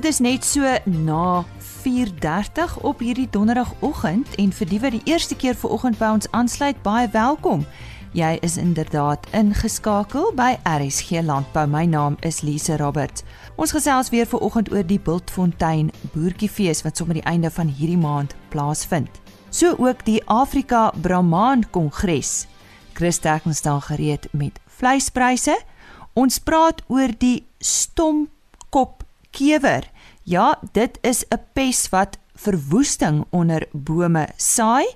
dit 0.00 0.08
is 0.08 0.18
net 0.18 0.44
so 0.44 0.64
na 0.84 1.44
4:30 1.84 2.76
op 2.80 2.98
hierdie 2.98 3.28
donderdagoggend 3.30 4.34
en 4.34 4.52
vir 4.52 4.68
die 4.68 4.78
wat 4.80 4.94
die 4.96 5.02
eerste 5.04 5.36
keer 5.36 5.54
ver 5.54 5.70
oggend 5.70 5.98
by 5.98 6.08
ons 6.14 6.28
aansluit, 6.30 6.78
baie 6.82 7.08
welkom. 7.12 7.66
Jy 8.16 8.38
is 8.40 8.56
inderdaad 8.56 9.26
ingeskakel 9.36 10.32
by 10.34 10.56
RSG 10.64 11.20
Landbou. 11.22 11.66
My 11.66 11.84
naam 11.84 12.16
is 12.20 12.40
Lise 12.40 12.76
Roberts. 12.76 13.22
Ons 13.56 13.74
gesels 13.76 14.08
weer 14.08 14.26
ver 14.26 14.40
oggend 14.40 14.72
oor 14.72 14.86
die 14.86 15.00
Bultfontein 15.00 15.92
Boertjiefees 16.14 16.80
wat 16.82 16.96
sommer 16.96 17.20
die 17.20 17.28
einde 17.28 17.50
van 17.50 17.68
hierdie 17.68 18.00
maand 18.00 18.34
plaasvind. 18.48 19.20
So 19.50 19.74
ook 19.76 20.04
die 20.04 20.22
Afrika 20.24 20.92
Brahman 21.02 21.70
Kongres. 21.70 22.46
Chris 22.92 23.18
Tekens 23.18 23.58
staan 23.58 23.82
gereed 23.82 24.28
met 24.32 24.60
vleispryse. 24.66 25.60
Ons 26.12 26.38
praat 26.38 26.82
oor 26.88 27.12
die 27.18 27.44
stompkop 27.58 29.04
kewer. 29.30 29.90
Ja, 30.22 30.58
dit 30.72 30.98
is 31.00 31.24
'n 31.28 31.40
pes 31.52 31.88
wat 31.88 32.18
verwoesting 32.34 33.24
onder 33.30 33.66
bome 33.72 34.28
saai. 34.36 34.86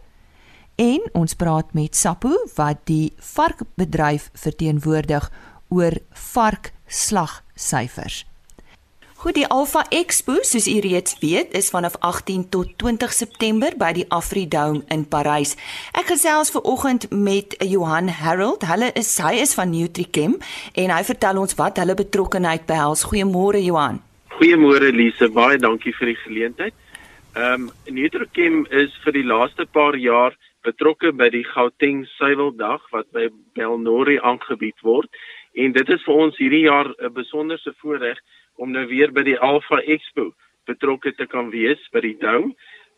En 0.75 1.09
ons 1.13 1.35
praat 1.35 1.73
met 1.73 1.97
Sapo 1.97 2.47
wat 2.55 2.77
die 2.85 3.13
varkbedryf 3.17 4.31
verteenwoordig 4.33 5.33
oor 5.69 5.93
varkslagsyfers. 6.11 8.27
Goed, 9.25 9.39
die 9.39 9.47
Alpha 9.49 9.87
Expo, 9.89 10.35
soos 10.45 10.67
u 10.69 10.75
reeds 10.85 11.15
weet, 11.23 11.55
is 11.57 11.71
vanaf 11.73 11.95
18 12.05 12.43
tot 12.53 12.75
20 12.77 13.13
September 13.13 13.73
by 13.81 13.89
die 13.97 14.05
Afridome 14.13 14.83
in 14.93 15.07
Parys. 15.09 15.55
Ek 15.97 16.11
gesels 16.13 16.53
ver 16.53 16.61
oggend 16.69 17.07
met 17.09 17.57
Johan 17.65 18.11
Harold. 18.19 18.67
Hulle 18.69 18.91
is 18.93 19.15
hy 19.25 19.39
is 19.41 19.57
van 19.57 19.73
Nutrichem 19.73 20.37
en 20.77 20.93
hy 20.93 21.01
vertel 21.09 21.41
ons 21.41 21.57
wat 21.57 21.81
hulle 21.81 21.97
betrokkeheid 21.97 22.69
behels. 22.69 23.07
Goeiemôre 23.09 23.65
Johan. 23.65 24.03
Goeiemôre 24.35 24.91
Lise, 24.91 25.29
baie 25.31 25.61
dankie 25.63 25.93
vir 25.95 26.09
die 26.11 26.17
geleentheid. 26.25 26.75
Ehm 27.39 27.69
um, 27.69 27.95
Nutrochem 27.95 28.65
is 28.83 28.91
vir 29.05 29.15
die 29.15 29.23
laaste 29.23 29.63
paar 29.77 29.95
jaar 29.95 30.35
betrokke 30.67 31.13
by 31.15 31.29
die 31.31 31.45
Gauteng 31.47 32.01
Suiweldag 32.17 32.89
wat 32.91 33.07
by 33.15 33.29
Belnori 33.55 34.17
aangebied 34.19 34.83
word 34.83 35.07
en 35.55 35.77
dit 35.77 35.93
is 35.95 36.03
vir 36.03 36.19
ons 36.25 36.41
hierdie 36.43 36.65
jaar 36.65 36.91
'n 36.91 37.13
besonderse 37.15 37.71
voorreg 37.79 38.19
om 38.59 38.73
nou 38.75 38.83
weer 38.91 39.13
by 39.15 39.23
die 39.23 39.39
Alpha 39.39 39.79
Expo 39.87 40.33
betrokke 40.67 41.13
te 41.15 41.27
kan 41.27 41.53
wees 41.55 41.79
by 41.93 42.01
die 42.01 42.19
Dome. 42.19 42.57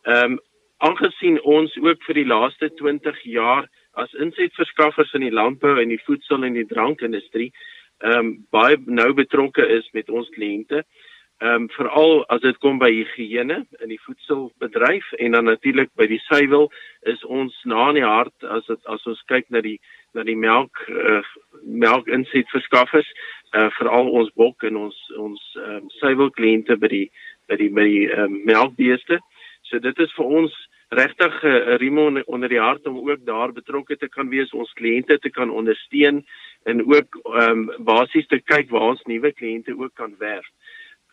Ehm 0.09 0.39
um, 0.39 0.39
aangesien 0.81 1.37
ons 1.45 1.77
ook 1.77 2.01
vir 2.07 2.14
die 2.14 2.31
laaste 2.33 2.70
20 2.81 3.20
jaar 3.25 3.69
as 3.92 4.14
insetverskaffers 4.14 5.12
in 5.12 5.29
die 5.29 5.37
landbou 5.37 5.77
en 5.83 5.92
die 5.92 6.05
voedsel 6.07 6.45
en 6.48 6.57
die 6.57 6.70
drankindustrie 6.73 7.53
ehm 8.01 8.25
um, 8.25 8.33
baie 8.51 8.81
nou 8.87 9.12
betrokke 9.12 9.69
is 9.69 9.92
met 9.92 10.09
ons 10.09 10.33
kliënte 10.33 10.81
ehm 10.81 11.05
um, 11.41 11.69
veral 11.69 12.25
as 12.33 12.41
dit 12.41 12.59
kom 12.65 12.79
by 12.81 12.89
higiëne 12.92 13.59
in 13.83 13.92
die 13.92 14.01
voedselbedryf 14.05 15.12
en 15.20 15.37
dan 15.37 15.48
natuurlik 15.51 15.91
by 15.98 16.09
die 16.09 16.20
suiwel 16.27 16.70
is 17.12 17.25
ons 17.25 17.56
na 17.65 17.91
in 17.91 18.01
die 18.01 18.06
hart 18.06 18.48
as 18.56 18.67
dit 18.70 18.92
as 18.92 19.06
ons 19.06 19.23
kyk 19.33 19.48
na 19.51 19.61
die 19.64 19.79
na 20.17 20.25
die 20.25 20.37
melk 20.37 20.81
uh, 20.89 21.23
melk 21.62 22.09
inset 22.09 22.48
verskaffers 22.55 23.09
uh, 23.53 23.69
veral 23.79 24.09
ons 24.20 24.33
bok 24.37 24.64
en 24.69 24.81
ons 24.87 25.03
ons 25.17 25.42
ehm 25.61 25.83
um, 25.83 25.91
suiwel 26.01 26.33
kliënte 26.39 26.79
by 26.81 26.92
die 26.92 27.09
by 27.48 27.61
die 27.61 27.70
by 27.70 27.84
die 27.84 28.07
um, 28.17 28.41
melkbeeste 28.48 29.20
so 29.69 29.83
dit 29.83 30.01
is 30.01 30.17
vir 30.17 30.33
ons 30.41 30.57
regtig 30.95 31.42
'n 31.42 31.47
uh, 31.47 31.77
riem 31.83 31.98
onder 32.27 32.48
die 32.48 32.62
hart 32.62 32.87
om 32.87 33.11
ook 33.11 33.25
daar 33.27 33.53
betrokke 33.53 33.97
te 33.97 34.09
kan 34.09 34.29
wees 34.29 34.53
ons 34.53 34.73
kliënte 34.73 35.19
te 35.19 35.31
kan 35.31 35.51
ondersteun 35.51 36.25
en 36.64 36.81
ook 36.87 37.20
ehm 37.25 37.69
um, 37.69 37.84
basies 37.84 38.27
te 38.27 38.41
kyk 38.41 38.70
waar 38.70 38.89
ons 38.95 39.03
nuwe 39.03 39.33
kliënte 39.33 39.77
ook 39.79 39.95
kan 39.95 40.14
werf. 40.19 40.47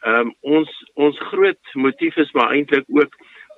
Ehm 0.04 0.28
um, 0.28 0.34
ons 0.42 0.72
ons 1.00 1.20
groot 1.30 1.76
motief 1.80 2.18
is 2.20 2.32
maar 2.36 2.52
eintlik 2.52 2.86
ook 2.92 3.14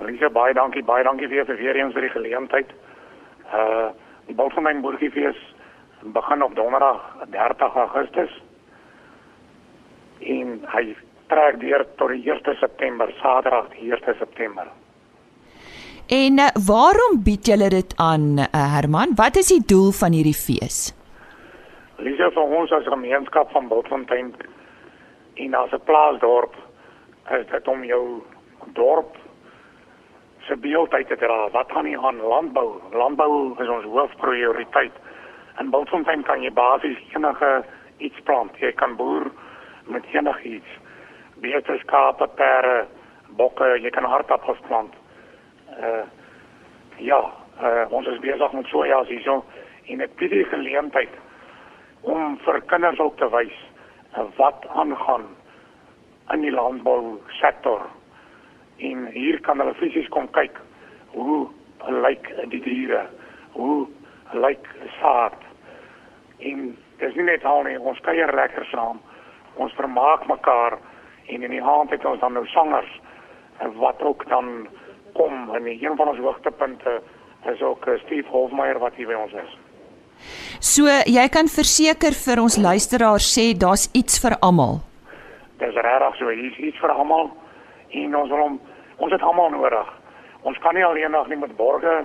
Lisa, 0.00 0.30
baie 0.32 0.54
dankie, 0.54 0.82
baie 0.82 1.04
dankie 1.04 1.28
vir 1.28 1.44
vir 1.44 1.56
weer 1.56 1.76
eens 1.76 1.92
vir 1.92 2.08
die 2.08 2.16
geleentheid. 2.16 2.68
Uh 3.52 3.92
die 4.26 4.34
Bultfontein 4.34 4.80
Boertjiefees 4.80 5.36
begin 6.00 6.42
op 6.42 6.56
Donderdag 6.56 7.00
30 7.28 7.76
Augustus. 7.76 8.42
En 10.20 10.60
hy 10.64 10.96
trek 11.30 11.60
deur 11.62 11.86
tot 11.96 12.10
die 12.12 12.22
1 12.26 12.56
September, 12.60 13.10
Saterdag 13.22 13.70
die 13.74 13.92
1 13.92 14.16
September. 14.18 14.70
En 16.10 16.38
uh, 16.42 16.48
waarom 16.66 17.20
bied 17.24 17.46
julle 17.46 17.68
dit 17.70 17.92
aan, 18.02 18.38
uh, 18.42 18.46
Herman? 18.74 19.14
Wat 19.14 19.36
is 19.38 19.52
die 19.54 19.62
doel 19.72 19.92
van 19.94 20.16
hierdie 20.16 20.34
fees? 20.34 20.90
Lisa 22.02 22.30
vir 22.34 22.56
ons 22.58 22.72
as 22.74 22.88
gemeenskap 22.90 23.52
van 23.54 23.68
Bultfontein 23.70 24.32
en 25.44 25.54
as 25.54 25.72
'n 25.72 25.84
plaasdorp 25.86 26.56
is 27.38 27.46
dit 27.46 27.68
om 27.68 27.84
jou 27.84 28.22
dorp 28.74 29.16
se 30.48 30.56
beeld 30.56 30.92
uit 30.92 31.08
te 31.08 31.16
dra. 31.16 31.48
Wat 31.50 31.70
gaan 31.70 31.84
nie 31.84 31.98
aan 31.98 32.18
landbou? 32.18 32.80
Landbou 32.92 33.54
is 33.62 33.68
ons 33.68 33.84
hoofprioriteit. 33.84 34.92
In 35.60 35.70
Bultfontein 35.70 36.22
kan 36.22 36.42
jy 36.42 36.50
basies 36.50 36.98
enige 37.14 37.64
iets 37.98 38.20
plant. 38.24 38.58
Jy 38.58 38.72
kan 38.72 38.96
boer 38.96 39.30
met 39.86 40.04
enigiets 40.12 40.80
beeste 41.40 41.78
skape, 41.84 42.28
perde, 42.38 42.86
bokke, 43.38 43.76
jy 43.82 43.90
kan 43.94 44.08
hartappels 44.08 44.60
plant. 44.68 44.94
Uh 45.78 46.04
ja, 47.00 47.20
uh 47.62 47.84
ons 47.88 48.06
is 48.06 48.20
besig 48.20 48.52
met 48.52 48.66
soja 48.72 49.02
hierso 49.08 49.40
en 49.88 50.04
ek 50.04 50.16
bied 50.20 50.34
die 50.34 50.46
geleentheid 50.52 51.12
om 52.02 52.36
vir 52.44 52.60
kinders 52.72 53.00
ook 53.00 53.16
te 53.20 53.28
wys 53.32 53.56
uh, 54.16 54.26
wat 54.36 54.66
aangaan 54.68 55.26
in 56.32 56.44
die 56.44 56.54
landbou 56.54 57.18
sektor. 57.40 57.86
En 58.78 59.06
hier 59.12 59.40
kan 59.44 59.60
hulle 59.60 59.74
fisies 59.80 60.08
kom 60.08 60.28
kyk 60.36 60.60
hoe 61.14 61.48
lyk 62.04 62.28
die 62.52 62.60
diere, 62.64 63.06
hoe 63.56 63.88
lyk 64.32 64.68
saad. 65.00 65.36
En 66.38 66.70
dis 67.00 67.16
nie 67.16 67.26
net 67.26 67.44
al 67.44 67.64
nie, 67.66 67.78
ons 67.78 68.00
kuier 68.06 68.32
lekker 68.36 68.68
saam. 68.70 69.00
Ons 69.60 69.74
vermaak 69.76 70.26
mekaar 70.30 70.78
en 71.30 71.42
in 71.46 71.54
die 71.54 71.62
aand 71.62 71.90
het 71.90 72.04
ons 72.04 72.20
dan 72.20 72.36
nou 72.36 72.46
sangers 72.50 72.90
wat 73.76 74.02
ook 74.02 74.28
dan 74.28 74.68
kom 75.14 75.54
en 75.54 75.66
een 75.66 75.96
van 75.96 76.08
ons 76.08 76.18
hoogtepunte 76.18 77.00
Dis 77.44 77.62
ook 77.62 77.86
uh, 77.86 77.98
Steve 77.98 78.28
Hofmeyer 78.28 78.78
wat 78.78 78.94
hier 78.94 79.08
by 79.08 79.16
ons 79.16 79.32
is. 79.32 79.52
So 80.60 80.92
jy 81.08 81.24
kan 81.32 81.48
verseker 81.48 82.12
vir 82.12 82.42
ons 82.42 82.58
luisteraars 82.60 83.28
sê 83.32 83.50
daar's 83.56 83.86
iets 83.96 84.20
vir 84.20 84.36
almal. 84.44 84.82
Dis 85.60 85.76
regtig 85.76 86.18
so, 86.18 86.28
hier's 86.28 86.58
iets 86.60 86.80
vir 86.82 86.92
almal 86.92 87.30
en 88.02 88.16
ons 88.16 88.32
wil 88.32 88.44
hom 88.44 88.58
ons 89.00 89.12
het 89.16 89.24
almal 89.24 89.54
nodig. 89.54 89.88
Ons 90.44 90.60
kan 90.60 90.76
nie 90.76 90.84
alleenig 90.84 91.32
nie 91.32 91.40
met 91.40 91.56
borge 91.56 92.02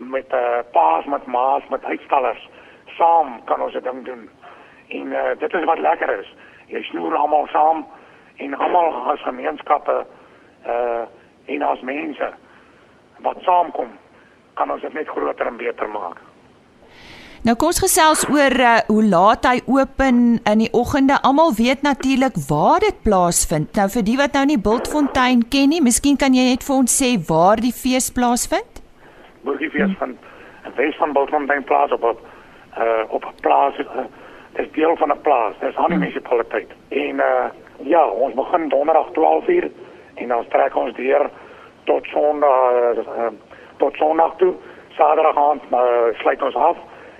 met 0.00 0.32
uh, 0.32 0.62
paas 0.72 1.04
met 1.06 1.26
maas 1.28 1.68
met 1.70 1.84
uitstallers 1.84 2.48
saam 2.96 3.36
kan 3.48 3.60
ons 3.60 3.76
dit 3.76 3.84
ding 3.84 4.00
doen. 4.08 4.24
En 4.88 5.12
uh, 5.12 5.28
dit 5.40 5.54
is 5.60 5.68
wat 5.68 5.84
lekker 5.84 6.16
is. 6.16 6.32
Jy 6.72 6.80
snoer 6.88 7.16
almal 7.20 7.44
saam 7.52 7.84
en 8.44 8.54
almal 8.54 8.94
as 9.12 9.28
gemeenskappe 9.28 10.04
uh 10.66 11.04
en 11.52 11.62
as 11.66 11.80
mense 11.82 12.28
wat 13.24 13.38
saamkom 13.42 13.88
kan 14.54 14.70
ons 14.70 14.82
dit 14.82 14.94
net 14.94 15.08
groter 15.08 15.46
en 15.46 15.56
beter 15.56 15.88
maak. 15.90 16.20
Nou 17.42 17.56
kom 17.58 17.72
ons 17.72 17.80
gesels 17.82 18.20
oor 18.30 18.54
uh, 18.54 18.76
hoe 18.86 19.02
laat 19.02 19.46
hy 19.48 19.56
open 19.66 20.18
in 20.46 20.60
die 20.62 20.68
oggende. 20.78 21.16
Almal 21.26 21.50
weet 21.58 21.82
natuurlik 21.82 22.36
waar 22.46 22.78
dit 22.84 23.00
plaasvind. 23.02 23.72
Nou 23.74 23.88
vir 23.90 24.04
die 24.06 24.14
wat 24.20 24.38
nou 24.38 24.44
nie 24.52 24.58
Bultfontein 24.68 25.42
ken 25.50 25.72
nie, 25.74 25.80
miskien 25.82 26.20
kan 26.20 26.36
jy 26.38 26.44
net 26.52 26.62
vir 26.62 26.76
ons 26.76 26.94
sê 27.02 27.16
waar 27.26 27.58
die 27.58 27.74
fees 27.74 28.12
plaasvind? 28.14 28.78
Burgerfees 29.42 29.96
van 29.98 30.14
in 30.62 30.76
Wes 30.76 30.94
van 31.02 31.16
Bultfontein 31.16 31.66
plaas 31.66 31.90
op 31.98 32.06
op 32.12 32.22
uh 32.78 33.02
op 33.10 33.26
'n 33.26 33.34
plaas 33.42 33.74
uh, 33.82 34.06
dis 34.54 34.70
deel 34.78 34.96
van 34.96 35.10
'n 35.10 35.20
plaas. 35.26 35.58
Dis 35.60 35.76
aan 35.76 35.90
die 35.90 35.98
munisipaliteit. 35.98 36.70
En 36.88 37.16
uh 37.18 37.50
ja, 37.82 38.06
ons 38.06 38.34
begin 38.34 38.68
donderdag 38.68 39.08
12:00 39.12 39.70
en 40.14 40.28
dan 40.28 40.48
trek 40.48 40.76
ons 40.76 40.94
deur 40.96 41.30
tot 41.84 42.06
Sondag 42.06 42.96
uh, 42.96 43.26
tot 43.76 43.96
Sondag 43.96 44.36
toe. 44.36 44.54
Saterdag 44.96 45.36
aand 45.36 45.62
uh, 45.72 46.12
sluit 46.20 46.42
ons 46.42 46.54
af 46.54 46.76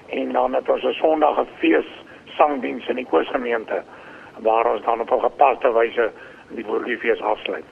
en 0.08 0.32
dan 0.32 0.54
het 0.54 0.68
ons 0.68 0.84
'n 0.84 0.92
Sondag 0.92 1.40
'n 1.40 1.48
fees 1.58 1.88
sangdiens 2.36 2.88
in 2.88 2.96
die 2.96 3.06
koosgemeente 3.06 3.82
waar 4.38 4.72
ons 4.72 4.84
dan 4.84 5.00
op 5.00 5.10
'n 5.10 5.20
gepaste 5.20 5.72
wyse 5.72 6.10
die 6.48 6.64
Burgerfees 6.64 7.20
afsluit. 7.20 7.64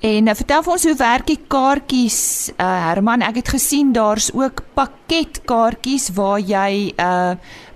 En 0.00 0.26
uh, 0.26 0.34
vertel 0.34 0.62
vir 0.62 0.72
ons 0.72 0.84
hoe 0.84 0.96
werk 0.96 1.26
die 1.26 1.40
kaartjies? 1.48 2.52
Uh 2.60 2.88
Herman, 2.88 3.22
ek 3.22 3.34
het 3.34 3.48
gesien 3.48 3.92
daar's 3.92 4.30
ook 4.34 4.60
pakketkaartjies 4.74 6.10
waar 6.14 6.40
jy 6.40 6.92
uh 6.98 7.32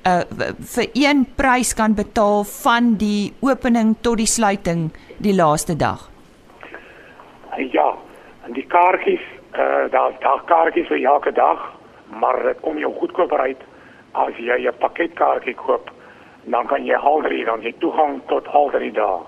uh 0.08 0.46
vir 0.74 0.86
een 0.94 1.24
prys 1.36 1.74
kan 1.74 1.94
betaal 1.94 2.44
van 2.44 2.94
die 3.00 3.32
opening 3.40 3.96
tot 4.00 4.16
die 4.20 4.30
sluiting 4.30 4.88
die 5.18 5.34
laaste 5.34 5.76
dag. 5.76 6.10
Ja, 7.72 7.88
en 8.46 8.52
die 8.52 8.66
kaartjies, 8.66 9.24
uh 9.52 9.86
daar 9.92 10.16
daar 10.20 10.42
kaartjies 10.46 10.88
vir 10.88 11.04
elke 11.04 11.32
dag, 11.32 11.64
maar 12.20 12.42
dit 12.42 12.60
kom 12.60 12.78
jou 12.78 12.92
goedkoper 13.00 13.40
uit 13.40 13.62
as 14.12 14.34
jy 14.36 14.68
'n 14.68 14.78
pakketkaartjie 14.78 15.54
koop, 15.54 15.90
dan 16.44 16.66
kan 16.66 16.84
jy 16.84 16.94
al 16.94 17.22
drie 17.22 17.44
dan 17.44 17.60
jy 17.62 17.74
toegang 17.78 18.20
tot 18.26 18.48
al 18.48 18.70
drie 18.70 18.92
dae. 18.92 19.20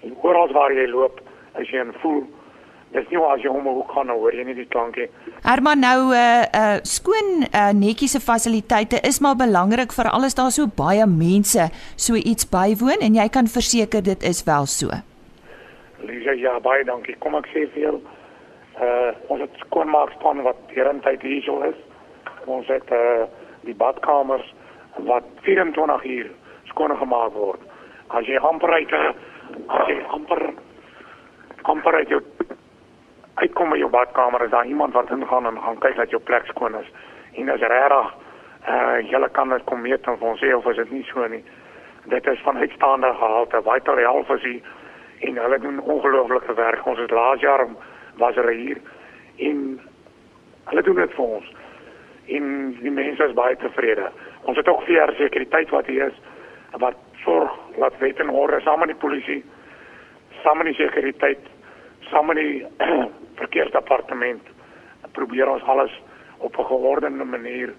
En 0.04 0.18
oral 0.22 0.52
waar 0.54 0.74
jy 0.74 0.88
loop, 0.90 1.22
as 1.54 1.70
jy 1.70 1.82
'n 1.82 1.94
voel 2.02 2.24
Dis 2.96 3.10
nie 3.12 3.20
as 3.20 3.42
jy 3.44 3.52
hom 3.52 3.66
hoe 3.68 3.84
kan 3.92 4.08
hoor 4.08 4.32
jy 4.32 4.46
nie 4.48 4.56
die 4.56 4.68
klankie. 4.72 5.10
Herman 5.44 5.82
nou 5.84 6.00
'n 6.08 6.16
uh, 6.16 6.44
uh, 6.60 6.78
skoon 6.88 7.44
uh, 7.44 7.72
netjiese 7.76 8.22
fasiliteite 8.24 9.02
is 9.04 9.20
maar 9.20 9.36
belangrik 9.36 9.92
vir 9.92 10.08
alles 10.16 10.36
daar 10.40 10.52
so 10.52 10.68
baie 10.68 11.06
mense 11.06 11.68
so 11.98 12.16
iets 12.16 12.48
bywoon 12.48 13.04
en 13.04 13.18
jy 13.20 13.28
kan 13.30 13.48
verseker 13.48 14.02
dit 14.04 14.24
is 14.24 14.44
wel 14.48 14.66
so. 14.66 14.88
Lisa 16.08 16.32
ja 16.32 16.60
baie 16.60 16.84
dankie. 16.84 17.16
Kom 17.20 17.36
ek 17.36 17.52
sê 17.52 17.68
vir 17.74 17.82
jou 17.82 17.96
uh 18.80 19.12
ons 19.28 19.42
het 19.42 19.52
skoonmaakspan 19.68 20.44
wat 20.48 20.56
derentyd 20.72 21.22
hier 21.22 21.44
so 21.44 21.62
is. 21.68 21.78
Ons 22.46 22.68
het 22.68 22.92
uh 22.92 23.28
die 23.68 23.76
badkamers 23.76 24.48
wat 25.04 25.24
24 25.44 26.06
uur 26.06 26.32
skoon 26.72 26.96
gemaak 26.98 27.34
word. 27.34 27.60
As 28.08 28.24
jy 28.26 28.40
amper 28.40 28.72
uit 28.72 28.94
as 29.68 29.88
jy 29.88 30.00
amper 30.16 30.54
amper 31.64 31.96
uit 32.00 32.10
jou 32.10 32.22
uitkom 33.36 33.70
by 33.70 33.78
jou 33.78 33.90
badkamer 33.90 34.44
is 34.46 34.52
daar 34.52 34.66
iemand 34.66 34.94
wat 34.94 35.12
ingaan 35.12 35.46
en 35.46 35.62
gaan 35.62 35.80
kyk 35.84 35.96
dat 35.96 36.10
jou 36.10 36.22
plek 36.22 36.46
skoon 36.46 36.76
is. 36.80 36.92
En 37.34 37.50
as 37.50 37.60
regtig 37.60 38.14
uh 38.70 39.10
julle 39.10 39.30
kan 39.30 39.50
dit 39.50 39.64
kom 39.64 39.82
meet 39.82 40.08
en 40.08 40.20
ons 40.20 40.40
sê 40.42 40.54
of 40.56 40.66
is 40.72 40.76
dit 40.76 40.92
nie 40.92 41.04
so 41.04 41.28
nie. 41.28 41.44
Dit 42.06 42.28
is 42.28 42.42
van 42.46 42.58
uitstaande 42.58 43.14
gehalte. 43.14 43.62
Vital 43.62 43.98
Health 43.98 44.30
is 44.30 44.44
hier 44.44 44.62
en 45.20 45.38
hulle 45.38 45.60
doen 45.60 45.80
ongelooflike 45.80 46.54
werk. 46.54 46.86
Ons 46.86 47.00
het 47.00 47.12
laas 47.12 47.40
jaar 47.40 47.68
was 48.18 48.36
hulle 48.36 48.54
hier 48.54 48.82
en 49.38 49.80
hulle 50.66 50.82
doen 50.82 50.96
dit 50.96 51.14
vir 51.18 51.26
ons. 51.26 51.52
En 52.26 52.46
die 52.82 52.92
mense 52.92 53.24
is 53.24 53.38
baie 53.38 53.58
tevrede. 53.62 54.10
Ons 54.44 54.58
het 54.58 54.68
ook 54.68 54.82
vir 54.88 55.14
sekuriteit 55.18 55.70
wat 55.70 55.86
hier 55.86 56.08
is 56.08 56.22
wat 56.80 56.98
sorg 57.24 57.52
dat 57.80 57.98
wet 58.00 58.20
en 58.20 58.30
orde 58.30 58.60
saam 58.62 58.80
met 58.80 58.92
die 58.92 59.02
polisie, 59.02 59.44
saam 60.44 60.58
met 60.58 60.72
die 60.72 60.80
sekuriteit, 60.80 61.40
saam 62.16 62.32
met 62.32 62.40
die 62.40 62.66
verkeersdepartement 63.42 64.54
probeer 65.16 65.50
ons 65.52 65.64
alles 65.64 65.92
op 66.38 66.58
'n 66.58 66.70
geordende 66.72 67.24
manier 67.24 67.74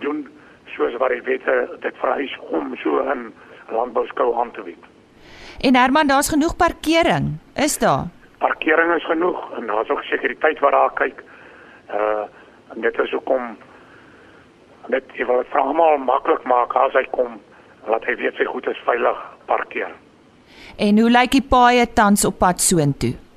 doen 0.00 0.28
soos 0.76 0.96
wat 0.96 1.10
die 1.10 1.22
wette 1.22 1.76
dit 1.80 1.96
vereis 2.00 2.38
om 2.50 2.76
so 2.76 3.00
'n 3.00 3.32
landbouskou 3.68 4.34
aan 4.40 4.50
te 4.50 4.62
bied. 4.62 4.84
En 5.60 5.76
Herman, 5.76 6.06
daar's 6.06 6.28
genoeg 6.28 6.56
parkering, 6.56 7.38
is 7.54 7.78
daar? 7.78 8.04
Parkering 8.38 8.94
is 8.94 9.04
genoeg 9.04 9.52
en 9.56 9.66
daar's 9.66 9.88
ook 9.88 10.02
sekuriteit 10.02 10.58
wat 10.58 10.72
daar 10.72 10.92
kyk. 10.92 11.24
Uh 11.90 12.24
en 12.74 12.80
dit 12.80 12.98
is 12.98 13.10
hoekom 13.10 13.56
net 14.88 15.04
jy 15.16 15.24
wil 15.26 15.36
dit 15.36 15.46
vir 15.50 15.60
almal 15.60 15.96
maklik 15.98 16.42
maak 16.44 16.76
as 16.76 16.92
hy 16.92 17.06
kom 17.10 17.40
laat 17.86 18.04
hy 18.04 18.16
weet 18.16 18.34
sy 18.36 18.44
goed 18.44 18.66
is 18.66 18.84
veilig 18.84 19.18
parkeer. 19.46 19.92
En 20.76 20.98
hoe 20.98 21.10
lyk 21.10 21.30
die 21.30 21.48
paaie 21.48 21.92
tans 21.92 22.24
op 22.24 22.38
pad 22.38 22.60
soontoe? 22.60 23.27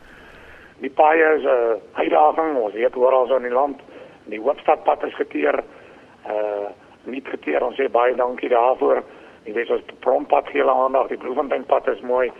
Die 0.82 0.90
paaie 0.90 1.36
is 1.38 1.44
'n 1.44 1.48
uh, 1.48 1.76
uitdaging, 1.94 2.56
ons 2.58 2.74
weet 2.74 2.96
oral 2.96 3.28
so 3.28 3.36
in 3.36 3.48
die 3.50 3.54
land. 3.54 3.80
Die 4.26 4.40
hoofstadpad 4.40 5.04
is 5.04 5.16
geteer. 5.16 5.64
Uh 6.28 6.70
nie 7.04 7.22
geteer, 7.26 7.64
ons 7.66 7.78
sê 7.78 7.90
baie 7.90 8.16
dankie 8.16 8.50
daarvoor. 8.50 9.04
Jy 9.44 9.54
weet 9.54 9.70
ons 9.70 9.82
prompad 10.00 10.50
gee 10.50 10.62
hulle 10.62 10.72
aandag, 10.72 11.08
die 11.08 11.18
Bloemfonteinpad 11.18 11.88
is 11.88 12.02
mooi. 12.02 12.32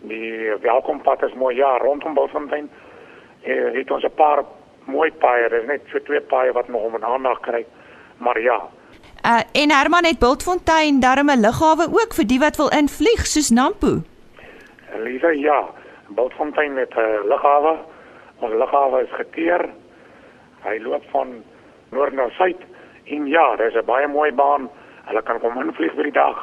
Die 0.00 0.52
welkompad 0.60 1.22
is 1.22 1.34
mooi. 1.34 1.56
Ja, 1.56 1.78
rondom 1.78 2.14
Bloemfontein 2.14 2.68
uh, 3.46 3.72
het 3.72 3.90
ons 3.90 4.04
'n 4.04 4.14
paar 4.14 4.44
mooi 4.84 5.12
paaie. 5.12 5.48
Dis 5.48 5.66
net 5.66 5.80
so 5.86 5.98
twee 5.98 6.20
paaie 6.20 6.52
wat 6.52 6.68
nog 6.68 6.82
om 6.82 6.96
'n 6.96 7.04
aandag 7.04 7.40
kry. 7.40 7.64
Maar 8.18 8.40
ja, 8.40 8.60
Uh 9.22 9.40
en 9.52 9.70
Herman 9.70 10.04
het 10.04 10.18
Bultfontein 10.18 11.00
darme 11.00 11.36
lughawe 11.38 11.86
ook 11.90 12.14
vir 12.14 12.26
die 12.26 12.38
wat 12.38 12.56
wil 12.56 12.70
invlieg 12.74 13.26
soos 13.26 13.50
Nampo. 13.50 14.02
Lisa, 14.98 15.30
ja. 15.30 15.60
Bultfontein 16.14 16.74
met 16.74 16.94
'n 16.94 17.00
uh, 17.00 17.24
lughawe. 17.24 17.78
Ons 18.38 18.54
lughawe 18.54 19.02
is 19.02 19.12
geteer. 19.12 19.68
Hy 20.62 20.78
loop 20.78 21.04
van 21.10 21.42
noord 21.90 22.12
na 22.12 22.28
suid 22.28 22.60
en 23.04 23.26
ja, 23.26 23.56
dis 23.56 23.74
'n 23.74 23.84
baie 23.84 24.08
mooi 24.08 24.32
baan. 24.32 24.70
Hulle 25.04 25.22
kan 25.22 25.40
kom 25.40 25.60
invlieg 25.60 25.94
vir 25.94 26.02
die 26.02 26.12
dag. 26.12 26.38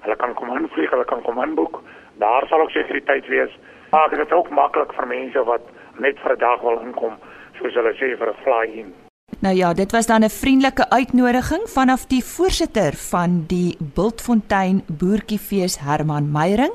Hulle 0.00 0.16
kan 0.16 0.34
kom 0.34 0.56
invlieg, 0.56 0.90
hulle 0.90 1.04
kan 1.04 1.22
kom 1.22 1.42
inboek. 1.42 1.82
Daar 2.18 2.46
sal 2.48 2.60
ook 2.60 2.70
sekuriteit 2.70 3.26
wees 3.26 3.58
Maak 3.92 4.10
dit 4.16 4.32
ook 4.32 4.48
maklik 4.50 4.92
vir 4.96 5.06
mense 5.06 5.42
wat 5.44 5.64
net 6.00 6.20
vir 6.24 6.32
'n 6.32 6.38
dag 6.38 6.60
wil 6.60 6.80
inkom, 6.80 7.18
soos 7.58 7.74
hulle 7.74 7.92
sê 7.92 8.16
vir 8.16 8.28
'n 8.28 8.42
fly-in. 8.44 9.01
Nou 9.38 9.56
ja, 9.56 9.72
dit 9.72 9.90
was 9.90 10.06
dan 10.06 10.24
'n 10.24 10.30
vriendelike 10.30 10.90
uitnodiging 10.90 11.62
vanaf 11.64 12.06
die 12.06 12.24
voorsitter 12.24 12.96
van 12.96 13.44
die 13.46 13.76
Bultfontein 13.78 14.84
Boertjiefees 14.86 15.78
Herman 15.78 16.30
Meyering 16.30 16.72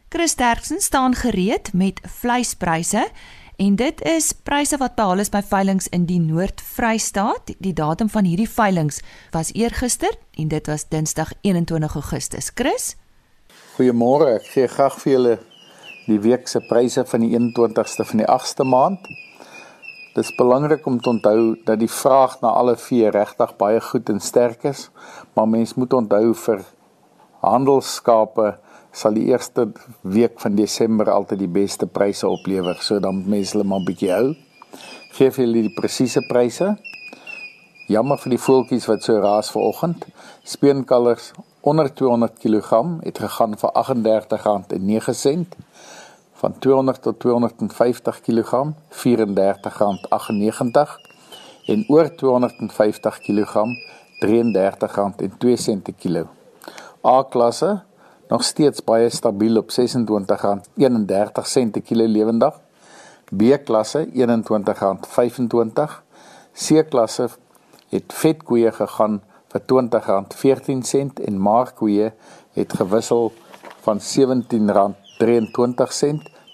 Chris 0.09 0.33
Terksen 0.33 0.81
staan 0.81 1.15
gereed 1.15 1.73
met 1.73 1.99
vleispryse 2.03 3.07
en 3.55 3.75
dit 3.75 4.01
is 4.01 4.33
pryse 4.43 4.77
wat 4.77 4.95
behaal 4.95 5.19
is 5.19 5.29
by 5.29 5.41
veilinge 5.41 5.87
in 5.89 6.05
die 6.05 6.19
Noord-Vrystaat. 6.19 7.53
Die 7.59 7.73
datum 7.73 8.09
van 8.09 8.23
hierdie 8.23 8.49
veilinge 8.49 9.01
was 9.31 9.53
eergister 9.53 10.15
en 10.33 10.47
dit 10.47 10.67
was 10.67 10.87
Dinsdag 10.87 11.33
21 11.41 11.93
Augustus. 11.93 12.51
Chris 12.55 12.95
Goeiemôre. 13.79 14.33
Ek 14.35 14.47
gee 14.51 14.67
graag 14.67 14.95
vir 14.99 15.13
julle 15.13 15.33
die 16.03 16.17
week 16.19 16.49
se 16.51 16.59
pryse 16.67 16.99
van 17.07 17.21
die 17.23 17.29
21ste 17.31 18.03
van 18.09 18.19
die 18.19 18.25
8ste 18.27 18.65
maand. 18.67 19.05
Dit 20.17 20.25
is 20.25 20.31
belangrik 20.35 20.83
om 20.89 20.97
te 20.99 21.13
onthou 21.13 21.53
dat 21.63 21.79
die 21.79 21.87
vraag 21.87 22.33
na 22.41 22.51
alle 22.59 22.73
vee 22.75 23.07
regtig 23.15 23.53
baie 23.61 23.79
goed 23.79 24.11
en 24.11 24.19
sterk 24.19 24.65
is, 24.67 24.89
maar 25.31 25.47
mens 25.47 25.77
moet 25.79 25.95
onthou 25.95 26.33
vir 26.41 26.65
handelsskape 27.45 28.49
sal 28.91 29.15
die 29.15 29.29
eerste 29.31 29.69
week 30.03 30.43
van 30.43 30.59
Desember 30.59 31.13
altyd 31.13 31.45
die 31.45 31.53
beste 31.61 31.87
pryse 31.87 32.27
oplewer, 32.27 32.75
so 32.83 32.99
dan 32.99 33.21
mense 33.31 33.55
hulle 33.55 33.69
maar 33.69 33.85
bietjie 33.87 34.11
hou. 34.11 34.33
Geef 35.15 35.39
julle 35.39 35.63
die 35.69 35.77
presiese 35.77 36.25
pryse. 36.27 36.73
Jammer 37.87 38.19
vir 38.19 38.35
die 38.35 38.43
voeltjies 38.43 38.91
wat 38.91 39.07
so 39.07 39.23
raas 39.23 39.53
vanoggend. 39.55 40.03
Speenkalvers 40.43 41.31
onder 41.61 41.93
200 41.93 42.39
kg 42.39 42.83
het 43.01 43.19
gegaan 43.19 43.57
vir 43.57 43.69
R38.09 43.69 45.47
van 46.39 46.59
200 46.59 47.01
tot 47.01 47.19
250 47.19 48.21
kg 48.21 48.51
R34.98 48.89 49.01
en 51.65 51.85
oor 51.87 52.15
250 52.15 53.19
kg 53.19 53.53
R33.02 54.25 54.25
per 55.83 55.93
kilo. 55.97 56.27
A 57.05 57.23
klasse 57.29 57.81
nog 58.27 58.43
steeds 58.43 58.83
baie 58.83 59.09
stabiel 59.09 59.57
op 59.57 59.71
R26.31 59.71 59.77
per 61.71 61.81
kilo 61.81 62.05
lewendig. 62.07 62.59
B 63.29 63.41
klasse 63.63 64.07
R21.25. 64.07 64.11
C 66.53 66.89
klasse 66.89 67.29
het 67.89 68.13
vetkoeie 68.13 68.71
gegaan 68.71 69.21
vir 69.49 69.61
R20.14 69.65 71.25
en 71.25 71.39
markkoeë 71.41 72.11
het 72.57 72.73
gewissel 72.79 73.23
van 73.85 73.97
R17.23 73.99 74.05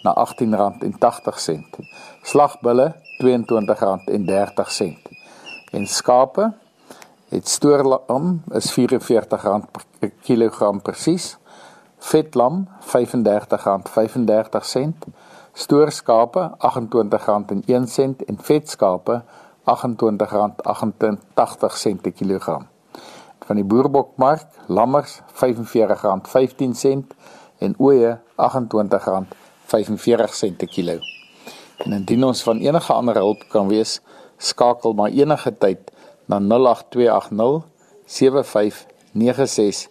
na 0.06 0.12
R18.80. 0.26 1.80
Slagbulle 2.24 2.88
R22.30 3.24 4.94
en 5.76 5.84
skape 5.88 6.54
het 7.30 7.48
stoorlam 7.50 8.44
is 8.54 8.72
R44 8.72 8.76
per 10.00 10.12
kilogram 10.22 10.82
presies. 10.82 11.38
Vetlam 12.00 12.68
R35.35 12.86 12.92
stoorskape 15.56 16.52
R28.01 16.60 18.16
en 18.28 18.38
vetskape 18.52 19.24
R28.88 19.66 19.72
per 22.02 22.12
kilogram 22.12 22.75
van 23.46 23.56
die 23.60 23.66
boerbokmark 23.66 24.48
lammers 24.68 25.20
R45.15 25.34 25.38
en 27.60 27.76
ooe 27.78 28.18
R28.45 28.36 30.56
per 30.58 30.68
kilo. 30.68 31.00
En 31.84 31.92
indien 31.92 32.24
ons 32.24 32.44
van 32.44 32.60
enige 32.60 32.94
ander 32.94 33.16
hulp 33.16 33.44
kan 33.52 33.68
wees, 33.68 34.02
skakel 34.38 34.94
maar 34.94 35.10
enige 35.10 35.58
tyd 35.58 35.92
na 36.26 36.40
08280 36.40 37.64
75961. 38.06 39.90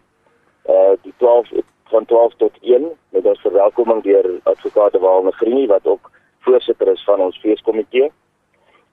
Eh 0.64 0.74
uh, 0.74 0.94
die 1.02 1.14
12 1.18 1.50
van 1.84 2.06
12 2.06 2.34
tot 2.38 2.58
1 2.62 2.88
met 3.10 3.26
ons 3.26 3.42
verwelkoming 3.42 4.04
deur 4.04 4.40
advokaat 4.44 4.98
Walne 5.00 5.32
Greenie 5.32 5.68
wat 5.68 5.86
ook 5.86 6.12
voorsitter 6.40 6.88
is 6.88 7.04
van 7.04 7.20
ons 7.20 7.40
feeskomitee. 7.40 8.12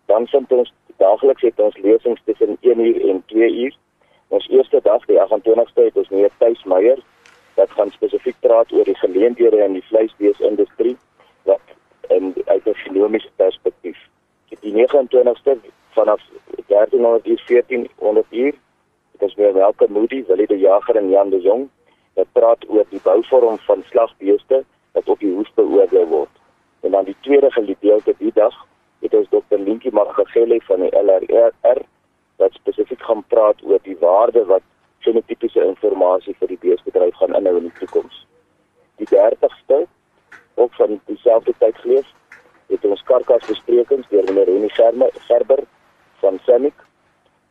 Dan 0.07 0.27
vind 0.27 0.53
ons 0.53 0.73
daagliks 0.97 1.43
het 1.43 1.61
ons 1.61 1.77
lesings 1.77 2.21
tussen 2.25 2.57
1 2.61 2.81
uur 2.81 3.09
en 3.09 3.23
2 3.27 3.53
uur. 3.65 3.77
Ons 4.29 4.49
eerste 4.49 4.81
dag 4.83 5.05
die 5.05 5.21
28ste 5.21 5.89
het 5.89 5.97
ons 5.97 6.09
meneer 6.09 6.35
Thys 6.39 6.65
Meyer 6.65 7.01
wat 7.55 7.71
gaan 7.71 7.91
spesifiek 7.91 8.37
praat 8.41 8.73
oor 8.73 8.85
die 8.85 8.99
geleenthede 8.99 9.65
in 9.65 9.73
die 9.73 9.87
vleisbeesindustrie 9.89 10.97
wat 11.43 11.65
in 12.09 12.35
uit 12.45 12.65
'n 12.65 12.71
ekonomiese 12.71 13.31
perspektief. 13.37 13.99
Die 14.61 14.73
29ste 14.73 15.59
vanaf 15.99 16.23
1300 16.67 17.27
uur 17.27 17.43
1400 17.47 18.27
uur. 18.31 18.55
Dit 19.13 19.29
is 19.29 19.35
weer 19.35 19.53
welke 19.53 19.87
Moody, 19.89 20.25
Willie 20.27 20.47
de 20.47 20.59
Jager 20.59 20.97
en 20.97 21.09
Jan 21.11 21.31
de 21.31 21.41
Jong 21.41 21.69
wat 22.15 22.27
praat 22.33 22.65
oor 22.69 22.85
die 22.89 23.01
bouvorm 23.03 23.59
van 23.59 23.83
slagbeeste 23.91 24.65
wat 24.93 25.09
op 25.09 25.19
die 25.19 25.33
hoef 25.35 25.51
beoordeel 25.55 26.07
word. 26.07 26.35
En 26.81 26.91
dan 26.91 27.05
die 27.05 27.17
tweede 27.21 27.51
gedeelte 27.51 28.15
die 28.19 28.33
dag 28.35 28.55
het 29.01 29.15
ons 29.15 29.29
Dr. 29.29 29.59
Linkie 29.59 29.93
Magagele 29.93 30.61
van 30.67 30.81
die 30.81 30.91
LRR 31.03 31.81
wat 32.37 32.53
spesifiek 32.53 33.03
gaan 33.03 33.25
praat 33.27 33.63
oor 33.63 33.83
die 33.83 33.97
waarde 34.01 34.45
wat 34.45 34.63
fenotipiese 35.07 35.65
inligting 35.65 36.39
vir 36.43 36.53
die 36.53 36.61
beesbedryf 36.67 37.15
gaan 37.15 37.35
inhou 37.35 37.57
in 37.57 37.71
die 37.71 37.79
toekoms. 37.79 38.27
Die 39.03 39.09
30ste 39.15 39.83
ook 40.55 40.75
van 40.75 41.01
dieselfde 41.11 41.55
tyd 41.59 41.83
gelees 41.83 42.15
het 42.69 42.85
ons 42.85 43.03
karkasbesprekings 43.11 44.09
deur 44.11 44.31
meneer 44.31 44.51
Renie 44.51 44.73
Gerber 45.27 45.67
van 46.19 46.39
Semic 46.45 46.75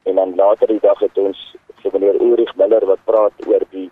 en 0.04 0.16
dan 0.16 0.36
later 0.36 0.68
die 0.68 0.80
dag 0.80 1.00
het 1.00 1.18
ons 1.18 1.40
vir 1.82 1.94
meneer 1.94 2.20
Ulrich 2.22 2.56
Miller 2.56 2.86
wat 2.86 3.04
praat 3.10 3.48
oor 3.48 3.64
die 3.72 3.90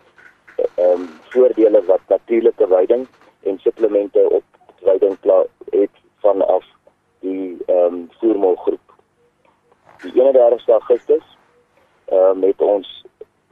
ehm 0.57 0.91
um, 0.91 1.07
voordele 1.33 1.81
wat 1.88 2.03
natuurlike 2.12 2.67
veiding 2.67 3.07
en 3.43 3.59
supplemente 3.59 4.24
op 4.29 4.43
veiding 4.83 5.17
het 5.71 6.01
vanaf 6.24 6.67
die 7.19 7.57
ehm 7.67 7.93
um, 7.93 8.09
voermolgroep. 8.19 8.95
Die 10.03 10.13
31 10.21 10.67
Augustus 10.79 11.25
ehm 12.05 12.31
um, 12.31 12.39
met 12.39 12.62
ons 12.62 12.91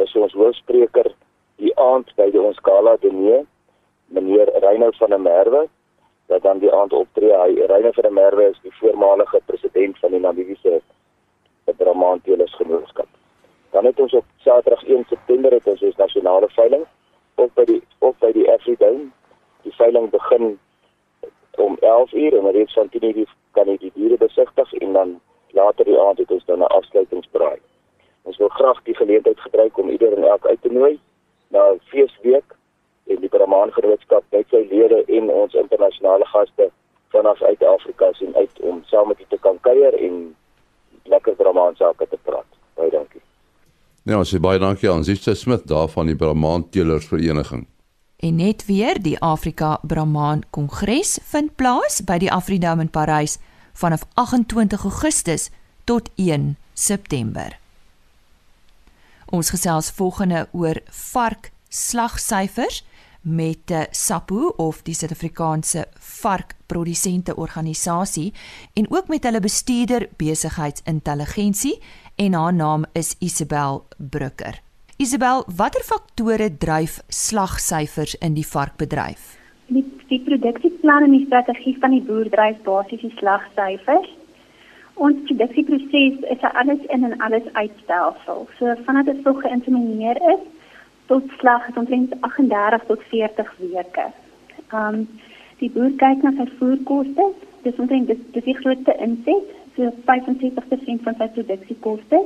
is 0.06 0.16
ons 0.16 0.34
hoofspreker 0.34 1.12
die 1.56 1.76
aand 1.80 2.16
by 2.16 2.30
die 2.32 2.42
ons 2.42 2.60
gala 2.68 2.98
diner 3.00 3.46
meneer 4.06 4.52
Reinhold 4.66 4.98
van 4.98 5.16
der 5.16 5.24
Merwe 5.30 5.68
wat 6.32 6.44
dan 6.44 6.60
die 6.60 6.74
aand 6.74 6.94
optree. 6.94 7.36
Hy 7.36 7.68
Reinhold 7.72 7.96
van 8.00 8.10
der 8.10 8.18
Merwe 8.20 8.50
is 8.50 8.60
die 8.64 8.76
voormalige 8.80 9.42
president 9.46 10.00
van 10.00 10.12
die 10.12 10.20
Namibiese 10.20 10.82
'n 11.66 11.76
Brahmanteelers 11.78 12.56
genootskap. 12.56 13.08
Dan 13.70 13.86
het 13.86 14.00
ons 14.00 14.14
op 14.14 14.26
Saterdag 14.38 14.84
1 14.84 15.06
September 15.08 15.52
het 15.52 15.68
ons 15.68 15.82
ons 15.82 15.96
nasionale 15.96 16.50
veiling 16.50 16.86
op 17.36 17.52
by 17.54 17.66
die 17.66 17.82
op 18.00 18.16
by 18.20 18.32
die 18.32 18.52
Afridome. 18.52 19.06
Die 19.62 19.76
veiling 19.76 20.10
begin 20.10 20.60
om 21.58 21.78
11 21.80 22.14
uur 22.14 22.38
en 22.38 22.52
reeds 22.52 22.74
van 22.74 22.90
10 22.90 23.18
uur 23.18 23.36
kan 23.52 23.68
jy 23.68 23.78
die 23.78 23.92
diere 23.94 24.18
besigtig 24.18 24.74
en 24.74 24.94
dan 24.94 25.20
later 25.50 25.86
die 25.86 26.00
aand 26.00 26.18
het 26.18 26.32
ons 26.32 26.46
dan 26.46 26.60
'n 26.60 26.74
afsluitingsbraai. 26.80 27.60
Ons 28.22 28.38
wil 28.38 28.48
graag 28.48 28.84
die 28.84 28.96
geleentheid 28.96 29.40
gebruik 29.40 29.78
om 29.78 29.90
ieder 29.90 30.14
en 30.18 30.24
elk 30.24 30.46
uit 30.48 30.62
te 30.62 30.72
nooi 30.72 31.00
na 31.56 31.64
feesweek 31.92 32.56
en 33.12 33.20
die 33.22 33.32
Brahman 33.32 33.74
genootskap 33.76 34.24
met 34.36 34.50
sy 34.54 34.64
lede 34.72 35.04
en 35.18 35.30
ons 35.34 35.58
internasionale 35.60 36.26
gaste 36.32 36.70
vanaf 37.16 37.42
uit 37.42 37.64
Afrika 37.64 38.10
sien 38.18 38.36
uit 38.36 38.62
om 38.62 38.82
saam 38.92 39.08
met 39.08 39.22
u 39.22 39.26
te 39.30 39.40
kan 39.42 39.60
kuier 39.62 39.98
en 40.08 40.36
lekker 41.04 41.36
Brahman 41.36 41.76
sake 41.76 42.08
te 42.10 42.18
praat. 42.22 42.50
Baie 42.80 42.92
dankie. 42.92 43.22
Ja, 44.04 44.18
ons 44.18 44.34
sê 44.34 44.42
baie 44.44 44.60
dankie 44.60 44.90
aan 44.92 45.06
Zitse 45.08 45.36
Smit 45.40 45.68
daar 45.70 45.88
van 45.94 46.10
die 46.10 46.18
Brahman 46.20 46.70
Teelers 46.70 47.08
Vereniging. 47.12 47.68
En 48.24 48.36
net 48.40 48.66
weer 48.66 49.00
die 49.04 49.18
Afrika 49.20 49.78
Brahman 49.82 50.44
Kongres 50.50 51.18
vind 51.32 51.56
plaas 51.60 52.02
by 52.08 52.18
die 52.24 52.32
Afridome 52.32 52.88
in 52.88 52.92
Parys 52.92 53.38
vanaf 53.74 54.06
28 54.14 54.84
Augustus 54.84 55.50
tot 55.84 56.10
1 56.16 56.56
September. 56.74 57.63
Ons 59.34 59.50
gesels 59.50 59.88
volgende 59.98 60.44
oor 60.54 60.78
vark 60.94 61.48
slagsyfers 61.74 62.84
met 63.26 63.72
eh, 63.74 63.88
SAPO 63.90 64.52
of 64.62 64.84
die 64.86 64.94
Suid-Afrikaanse 64.94 65.88
Varkprodusente 65.98 67.34
Organisasie 67.42 68.28
en 68.78 68.86
ook 68.94 69.10
met 69.10 69.26
hulle 69.26 69.42
bestuurder 69.42 70.06
besigheidsintelligensie 70.22 71.80
en 72.22 72.38
haar 72.38 72.54
naam 72.54 72.86
is 72.94 73.16
Isabel 73.20 73.88
Brucker. 73.98 74.62
Isabel, 75.02 75.42
watter 75.58 75.82
faktore 75.82 76.52
dryf 76.58 77.00
slagsyfers 77.10 78.14
in 78.22 78.38
die 78.38 78.46
varkbedryf? 78.46 79.40
Die, 79.74 79.88
die 80.12 80.22
produksieplan 80.28 81.08
en 81.08 81.18
die 81.18 81.26
strategie 81.26 81.74
van 81.82 81.98
die 81.98 82.04
boer 82.06 82.30
dryf 82.30 82.62
basies 82.68 83.02
die 83.02 83.16
slagsyfers. 83.18 84.14
Ons 84.96 85.24
produksieproses 85.26 86.20
is 86.34 86.42
'n 86.42 86.56
alles 86.62 86.82
in 86.96 87.04
en 87.04 87.20
alles 87.20 87.54
uitstelsel. 87.54 88.48
So 88.58 88.76
vanaf 88.86 89.06
dit 89.06 89.18
so 89.24 89.34
geïnsemineer 89.34 90.18
is, 90.34 90.44
tot 91.06 91.24
slag 91.38 91.68
is 91.70 91.76
omtrent 91.76 92.14
38 92.22 92.84
tot 92.86 93.02
40 93.10 93.56
weke. 93.58 94.06
Um 94.72 95.08
die 95.58 95.72
boer 95.72 95.92
kyk 95.98 96.24
na 96.24 96.32
sy 96.38 96.46
voerkoste, 96.58 97.26
dis 97.64 97.80
omtrent 97.80 98.08
dis, 98.08 98.18
dis 98.32 98.44
die 98.44 98.58
grootste 98.58 98.96
inset, 99.00 99.52
so 99.76 99.92
65% 100.06 101.04
van 101.04 101.16
sy 101.18 101.28
produksiekoste. 101.28 102.20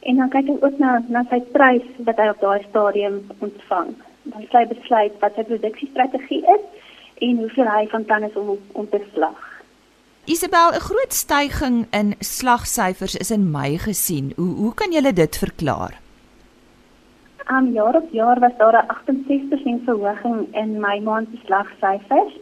En 0.00 0.16
dan 0.16 0.28
kyk 0.28 0.46
hy 0.46 0.56
ook 0.60 0.78
na 0.78 1.02
na 1.08 1.24
sy 1.30 1.40
prys 1.52 1.86
wat 1.98 2.16
hy 2.16 2.28
op 2.28 2.40
daai 2.40 2.62
stadium 2.68 3.20
ontvang. 3.38 3.94
Dan 4.22 4.42
sê 4.48 4.62
hy 4.62 4.66
besluit 4.72 5.20
wat 5.20 5.34
sy 5.34 5.44
produksiestrategie 5.52 6.42
is 6.56 6.64
en 7.28 7.36
hoeveel 7.44 7.68
hy 7.68 7.86
van 7.92 8.24
is 8.24 8.36
om 8.36 8.56
om 8.72 8.88
te 8.88 9.00
slag. 9.12 9.49
Isabel, 10.34 10.68
'n 10.72 10.86
groot 10.88 11.12
stygings 11.12 11.88
in 11.90 12.08
slagsyfers 12.18 13.16
is 13.16 13.30
in 13.30 13.50
Mei 13.50 13.78
gesien. 13.78 14.32
Hoe 14.36 14.54
hoe 14.62 14.74
kan 14.74 14.92
jy 14.92 15.12
dit 15.12 15.38
verklaar? 15.44 15.94
Um 17.54 17.72
jaar 17.72 17.96
op 17.96 18.08
jaar 18.12 18.38
was 18.40 18.56
daar 18.58 18.76
'n 18.82 18.88
68% 18.88 19.82
verhoging 19.84 20.54
in 20.62 20.80
my 20.80 21.00
maand 21.08 21.28
se 21.30 21.38
slagsyfers 21.44 22.34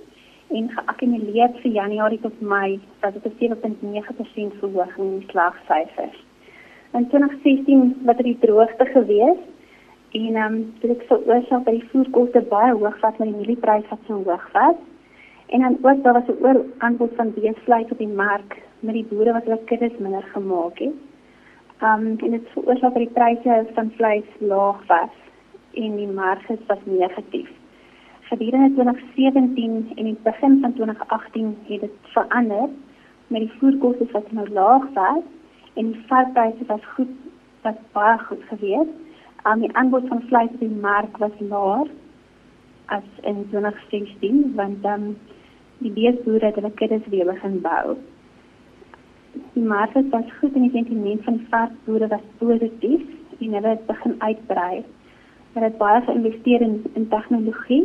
en 0.49 0.71
geakkumuleer 0.77 1.51
vir 1.63 1.73
Januarie 1.81 2.21
tot 2.21 2.41
Mei 2.41 2.81
was 3.01 3.13
dit 3.13 3.25
'n 3.25 3.37
7.9% 3.39 4.53
verhoging 4.61 5.09
in 5.17 5.25
slagsyfers. 5.29 6.19
2016 6.93 8.01
was 8.05 8.17
dit 8.17 8.25
die 8.25 8.39
droogte 8.41 8.85
geweest 8.85 9.47
en 10.11 10.37
um 10.37 10.75
dit 10.81 10.91
het 10.91 11.07
veroorsaak 11.07 11.65
dat 11.65 11.75
die 11.75 11.89
voerkoste 11.91 12.41
baie 12.41 12.73
hoog 12.73 13.01
was 13.01 13.17
met 13.19 13.29
die 13.29 13.37
mieliepryse 13.37 13.89
wat 13.89 13.99
so 14.07 14.23
hoog 14.25 14.49
was. 14.53 14.77
En 15.49 15.61
dan 15.61 15.79
ook 15.81 16.03
daar 16.03 16.13
was 16.13 16.27
'n 16.27 16.45
ooraanbod 16.45 17.11
van 17.15 17.35
beesvleis 17.35 17.91
op 17.91 17.99
die 17.99 18.09
mark 18.09 18.63
met 18.81 18.95
die 18.95 19.07
boere 19.11 19.33
wat 19.33 19.45
hulle 19.45 19.65
kuddes 19.65 19.99
minder 19.99 20.23
gemaak 20.23 20.79
het. 20.79 20.97
Um 21.83 22.07
en 22.19 22.31
dit 22.31 22.49
veroorsaak 22.53 22.95
dat 22.95 23.03
die 23.03 23.11
pryse 23.13 23.67
van 23.75 23.93
vleis 23.97 24.25
laag 24.39 24.87
was 24.87 25.15
en 25.75 25.97
die 25.97 26.09
marges 26.09 26.59
was 26.67 26.79
negatief. 26.85 27.51
Gedurende 28.21 28.75
2017 28.75 29.93
en 29.95 30.05
die 30.05 30.17
begin 30.23 30.59
van 30.61 30.73
2018 30.73 31.57
het 31.67 31.81
dit 31.81 31.91
verander 32.03 32.69
met 33.27 33.41
die 33.41 33.53
voerkoste 33.59 34.07
wat 34.13 34.33
nou 34.33 34.49
laag 34.49 34.85
was 34.93 35.23
en 35.75 35.93
die 35.93 36.05
varkpryse 36.07 36.65
was 36.67 36.85
goed 36.85 37.15
was 37.63 37.75
baie 37.93 38.19
goed 38.19 38.43
geweest. 38.49 38.95
Um 39.47 39.61
die 39.61 39.77
aanbod 39.77 40.09
van 40.09 40.23
vleis 40.23 40.51
op 40.51 40.61
die 40.61 40.79
mark 40.81 41.17
was 41.17 41.39
laer 41.39 41.87
as 42.87 43.03
in 43.21 43.47
2016 43.51 44.53
want 44.55 44.83
dan 44.83 45.03
um, 45.03 45.17
die 45.79 45.91
beesboere 45.91 46.47
het 46.47 46.55
hulle 46.55 46.71
kuddes 46.71 47.11
weer 47.13 47.27
begin 47.33 47.61
bou 47.61 47.97
die 49.59 49.67
markte 49.67 50.03
was 50.11 50.33
goed 50.41 50.55
en 50.55 50.67
die 50.67 50.71
sentiment 50.71 51.25
van 51.25 51.41
varkboere 51.51 52.09
was 52.09 52.27
positief 52.39 53.03
en 53.39 53.55
hulle 53.55 53.69
het 53.69 53.87
begin 53.87 54.15
uitbrei. 54.19 54.85
Hulle 55.53 55.67
het 55.67 55.79
baie 55.79 56.03
geïnvesteer 56.07 56.61
in 56.67 56.77
in 56.95 57.09
tegnologie 57.09 57.85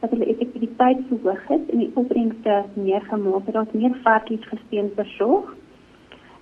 dat 0.00 0.10
hulle 0.10 0.28
effektiwiteit 0.32 0.98
verhoog 1.08 1.46
het 1.52 1.70
en 1.72 1.78
die 1.84 1.90
opbrengste 1.94 2.64
meer 2.74 3.06
gemaak 3.10 3.46
het. 3.46 3.54
Daar 3.54 3.64
het 3.64 3.74
meer 3.74 3.96
varkies 4.02 4.48
gesteun 4.48 4.90
versorg. 4.94 5.54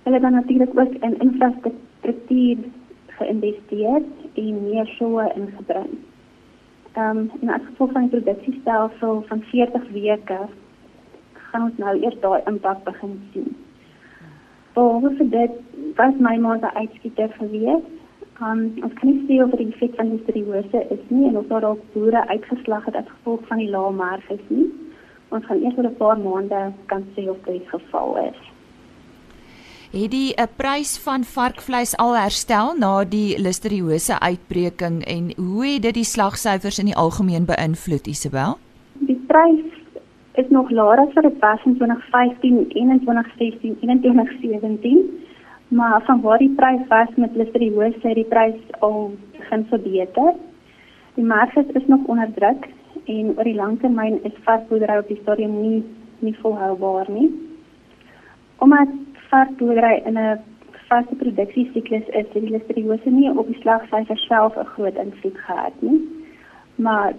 Hulle 0.03 0.15
het 0.15 0.25
dan 0.27 0.37
natuurlik 0.39 0.79
ook 0.79 0.93
in 0.93 1.19
infrastruktuur 1.19 2.57
geïnvesteer 3.19 4.01
en 4.33 4.61
meer 4.69 4.91
soe 4.97 5.31
ingebring. 5.35 5.95
Ehm 6.93 7.17
um, 7.17 7.31
en 7.41 7.49
as 7.49 7.65
gevolg 7.69 7.91
van 7.91 8.07
die 8.09 8.19
produksiestelsel 8.19 9.23
van 9.27 9.41
40 9.41 9.89
weke 9.91 10.39
gaan 11.55 11.69
ons 11.69 11.77
nou 11.79 11.95
eers 12.03 12.17
daai 12.23 12.41
impak 12.51 12.83
begin 12.83 13.19
sien. 13.33 13.51
Behalwe 14.75 15.13
vir 15.19 15.29
dit 15.31 15.59
was 15.99 16.17
my 16.19 16.35
ma 16.43 16.57
se 16.59 16.71
uitskieter 16.75 17.31
gewees. 17.39 17.85
Um, 18.43 18.65
ons 18.83 18.95
kan 18.99 19.07
nie 19.07 19.21
sê 19.29 19.37
of 19.43 19.53
die 19.55 19.69
effek 19.69 19.93
van 19.95 20.11
listeriose 20.11 20.81
is 20.91 21.03
nie 21.07 21.29
en 21.29 21.37
of 21.39 21.47
daar 21.51 21.63
dalk 21.63 21.85
boere 21.93 22.25
uitgeslag 22.27 22.89
het 22.89 22.97
as 22.99 23.13
gevolg 23.13 23.45
van 23.51 23.61
die 23.63 23.69
lae 23.71 23.93
marges 23.95 24.43
nie. 24.49 24.67
Ons 25.31 25.47
gaan 25.47 25.63
eers 25.63 25.77
oor 25.77 25.87
'n 25.87 25.95
paar 26.01 26.19
maande 26.19 26.73
kan 26.91 27.07
sê 27.15 27.29
of 27.31 27.39
dit 27.45 27.63
geval 27.71 28.17
is. 28.25 28.41
Het 29.95 30.11
die 30.11 30.33
'n 30.35 30.51
prys 30.57 30.97
van 31.07 31.23
varkvleis 31.23 31.95
al 31.97 32.17
herstel 32.17 32.75
na 32.77 33.05
die 33.05 33.39
listeriose 33.39 34.19
uitbreking 34.19 35.05
en 35.05 35.31
hoe 35.37 35.65
het 35.65 35.81
dit 35.81 35.93
die 35.93 36.09
slagsyfers 36.15 36.79
in 36.79 36.91
die 36.91 36.99
algemeen 37.05 37.45
beïnvloed 37.45 38.07
Isabel? 38.07 38.57
Die 38.99 39.21
prys 39.27 39.84
is 40.35 40.49
nog 40.49 40.69
laer 40.69 40.99
as 40.99 41.13
wat 41.13 41.23
dit 41.23 41.39
was 41.39 41.63
in 41.65 41.75
2015, 41.75 42.67
2016 42.67 43.77
en 43.81 43.99
2017. 43.99 45.23
Maar 45.67 46.01
van 46.05 46.21
waar 46.21 46.37
die 46.37 46.53
prys 46.55 46.87
was 46.87 47.07
met 47.15 47.35
listeriose, 47.35 48.13
die 48.13 48.25
prys 48.25 48.55
al 48.79 49.11
begin 49.37 49.65
verbeter. 49.69 50.33
Die 51.13 51.25
marge 51.25 51.65
is 51.73 51.87
nog 51.87 51.99
onder 52.05 52.33
druk 52.35 52.67
en 53.05 53.33
oor 53.37 53.43
die 53.43 53.55
lang 53.55 53.79
termyn 53.79 54.19
is 54.23 54.43
varkboerdery 54.43 54.97
op 54.97 55.07
die 55.07 55.19
stadium 55.21 55.61
nie 55.61 55.83
nie 56.19 56.35
volhoubaar 56.41 57.11
nie. 57.11 57.29
Omdat 58.57 58.93
varkboerdery 59.29 60.01
in 60.05 60.17
'n 60.17 60.39
vaste 60.87 61.15
produksiesiklus 61.15 62.07
is, 62.07 62.13
het 62.13 62.33
die 62.33 62.49
listeriose 62.49 63.09
nie 63.09 63.29
op 63.29 63.47
die 63.47 63.59
slagsyfer 63.61 64.17
self 64.17 64.57
'n 64.57 64.65
groot 64.65 64.95
invloed 64.95 65.37
gehad 65.37 65.73
nie. 65.79 65.99
Maar 66.75 67.13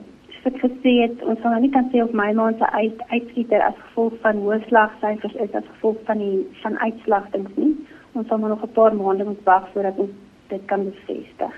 ek 0.46 0.58
gesê 0.62 0.92
het 1.02 1.22
ons 1.26 1.40
sal 1.42 1.54
nou 1.54 1.60
nie 1.64 1.72
kan 1.74 1.88
sê 1.92 2.02
of 2.02 2.12
my 2.14 2.30
maand 2.38 2.58
se 2.58 2.68
uit, 2.72 3.00
uitskieter 3.10 3.62
as 3.66 3.78
gevolg 3.88 4.18
van 4.24 4.42
hoë 4.44 4.60
slagsyfers 4.68 5.36
is 5.44 5.54
as 5.58 5.70
gevolg 5.74 6.02
van 6.08 6.22
die 6.22 6.42
van 6.62 6.78
uitslagtings 6.78 7.56
nie. 7.56 7.72
Ons 8.14 8.28
sal 8.28 8.38
maar 8.38 8.54
nog 8.54 8.62
'n 8.62 8.74
paar 8.78 8.94
maande 8.94 9.24
moet 9.24 9.42
wag 9.44 9.68
voordat 9.72 9.98
ons 9.98 10.14
dit 10.48 10.62
kan 10.66 10.84
bevestig. 10.84 11.54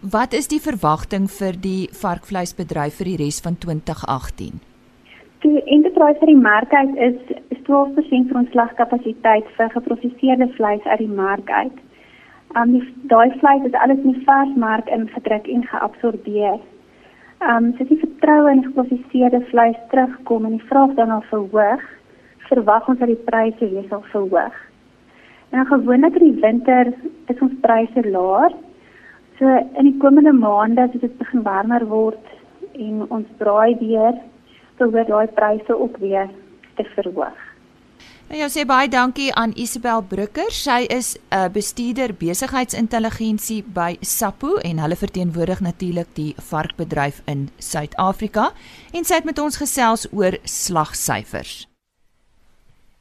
Wat 0.00 0.32
is 0.32 0.48
die 0.48 0.60
verwagting 0.60 1.30
vir 1.30 1.54
die 1.60 1.88
varkvleisbedryf 2.02 2.96
vir 3.00 3.08
die 3.08 3.16
res 3.24 3.40
van 3.40 3.56
2018? 3.56 4.60
Die 5.44 5.62
enterprise 5.64 6.18
vir 6.18 6.26
die 6.26 6.42
mark 6.42 6.72
uit 6.72 6.96
is, 6.96 7.16
is 7.48 7.60
12% 7.68 8.28
van 8.28 8.40
ons 8.42 8.50
slagkapasiteit 8.50 9.48
vir 9.56 9.70
geproseserde 9.70 10.48
vleis 10.56 10.84
uit 10.84 10.98
die 10.98 11.14
mark 11.22 11.50
uit. 11.50 11.78
Um 12.56 12.76
daai 13.10 13.32
vleis 13.40 13.64
is 13.64 13.80
alles 13.82 13.98
in 14.04 14.12
die 14.12 14.24
varsmark 14.24 14.88
ingedruk 14.88 15.46
en 15.46 15.64
geabsorbeer. 15.72 16.60
Ehm 17.42 17.64
um, 17.64 17.74
as 17.80 17.88
die 17.88 17.98
vertroue 17.98 18.50
in 18.52 18.62
geprosesede 18.64 19.40
vleis 19.50 19.76
terugkom 19.90 20.44
en 20.44 20.56
die 20.56 20.68
vraag 20.68 20.94
daarna 20.94 21.20
verhoog, 21.30 21.82
verwag 22.48 22.88
ons 22.88 22.98
dat 22.98 23.10
die 23.10 23.24
pryse 23.26 23.70
weer 23.72 23.88
sal 23.88 24.04
verhoog. 24.12 24.54
En 25.50 25.66
gewoonlik 25.66 26.16
in 26.20 26.32
die 26.32 26.40
winter 26.40 26.92
is 27.26 27.40
ons 27.40 27.58
pryse 27.60 28.06
laer. 28.10 28.54
So 29.38 29.50
in 29.78 29.90
die 29.90 29.98
komende 29.98 30.32
maande 30.32 30.86
as 30.86 30.94
dit 31.00 31.18
begin 31.18 31.42
warmer 31.42 31.86
word 31.90 32.32
en 32.72 33.02
ons 33.08 33.26
draai 33.38 33.76
weer, 33.82 34.14
sou 34.78 34.90
weer 34.90 35.06
daai 35.10 35.26
pryse 35.26 35.78
ook 35.78 35.98
weer 36.02 36.30
te 36.78 36.86
verhoog. 36.94 37.53
Nou, 38.24 38.38
jou 38.40 38.48
sê 38.48 38.62
baie 38.64 38.88
dankie 38.88 39.28
aan 39.36 39.52
Isabel 39.60 40.00
Brucker. 40.08 40.48
Sy 40.48 40.86
is 40.88 41.16
'n 41.16 41.36
uh, 41.36 41.48
bestuurder 41.52 42.14
besigheidsintelligensie 42.14 43.62
by 43.62 43.96
SAPO 44.00 44.56
en 44.64 44.78
hulle 44.78 44.96
verteenwoordig 44.96 45.60
natuurlik 45.60 46.08
die 46.14 46.34
varkbedryf 46.38 47.20
in 47.26 47.50
Suid-Afrika 47.58 48.52
en 48.92 49.04
sy 49.04 49.14
het 49.14 49.24
met 49.24 49.38
ons 49.38 49.56
gesels 49.56 50.06
oor 50.12 50.38
slagsyfers. 50.44 51.68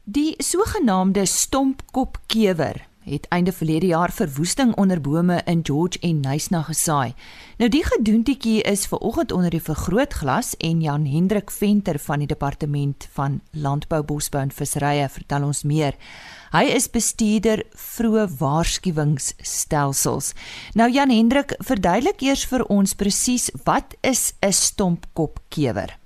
Die 0.04 0.36
sogenaamde 0.38 1.26
stompkopkewer 1.26 2.84
het 3.06 3.28
einde 3.30 3.52
verlede 3.52 3.86
jaar 3.86 4.12
verwoesting 4.12 4.76
onder 4.76 5.02
bome 5.02 5.42
in 5.46 5.60
George 5.64 6.00
en 6.02 6.20
Nysna 6.20 6.62
gesaai. 6.62 7.14
Nou 7.58 7.70
die 7.70 7.84
gedoentjie 7.86 8.62
is 8.62 8.86
ver 8.88 8.98
oggend 8.98 9.32
onder 9.32 9.52
die 9.52 9.62
vergrootglas 9.62 10.56
en 10.58 10.82
Jan 10.82 11.06
Hendrik 11.06 11.52
Venter 11.52 12.00
van 12.00 12.20
die 12.20 12.28
departement 12.28 13.08
van 13.12 13.42
Landbou, 13.52 14.04
Bosbou 14.04 14.42
en 14.44 14.52
Visserye 14.52 15.10
vertel 15.10 15.44
ons 15.44 15.64
meer. 15.64 15.98
Hy 16.54 16.68
is 16.76 16.90
bestuurder 16.90 17.64
vroeë 17.74 18.28
waarskuwingsstelsels. 18.40 20.34
Nou 20.78 20.92
Jan 20.92 21.10
Hendrik, 21.10 21.56
verduidelik 21.60 22.22
eers 22.22 22.46
vir 22.46 22.66
ons 22.70 22.96
presies 22.96 23.50
wat 23.66 23.98
is 24.02 24.34
'n 24.42 24.52
stompkopkewer? 24.52 25.98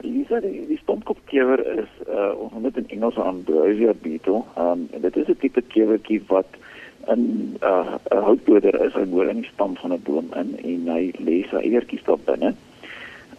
Lisa, 0.00 0.40
die, 0.40 0.66
die 0.66 0.78
stompkopkewer 0.82 1.60
is 1.78 1.88
uh 2.20 2.32
ons 2.36 2.52
noem 2.52 2.66
dit 2.68 2.80
in 2.82 2.88
Engels 2.96 3.16
'n 3.16 3.28
Ambrosia 3.32 3.94
beetle. 4.02 4.42
Um 4.56 4.88
en 4.92 5.00
dit 5.00 5.16
is 5.16 5.28
'n 5.28 5.38
tipe 5.40 5.62
kewertjie 5.74 6.22
wat 6.26 6.50
in 7.08 7.20
'n 7.20 7.56
uh, 7.62 7.94
'n 8.10 8.24
houtboder 8.28 8.84
is, 8.86 8.92
hy 8.92 9.04
boor 9.04 9.28
in 9.28 9.40
die 9.40 9.50
stam 9.52 9.76
van 9.76 9.92
'n 9.92 10.02
boom 10.02 10.28
in 10.42 10.58
en 10.64 10.88
hy 10.94 11.12
lê 11.26 11.48
sy 11.48 11.56
eiertjies 11.56 12.04
daar 12.04 12.22
binne. 12.24 12.54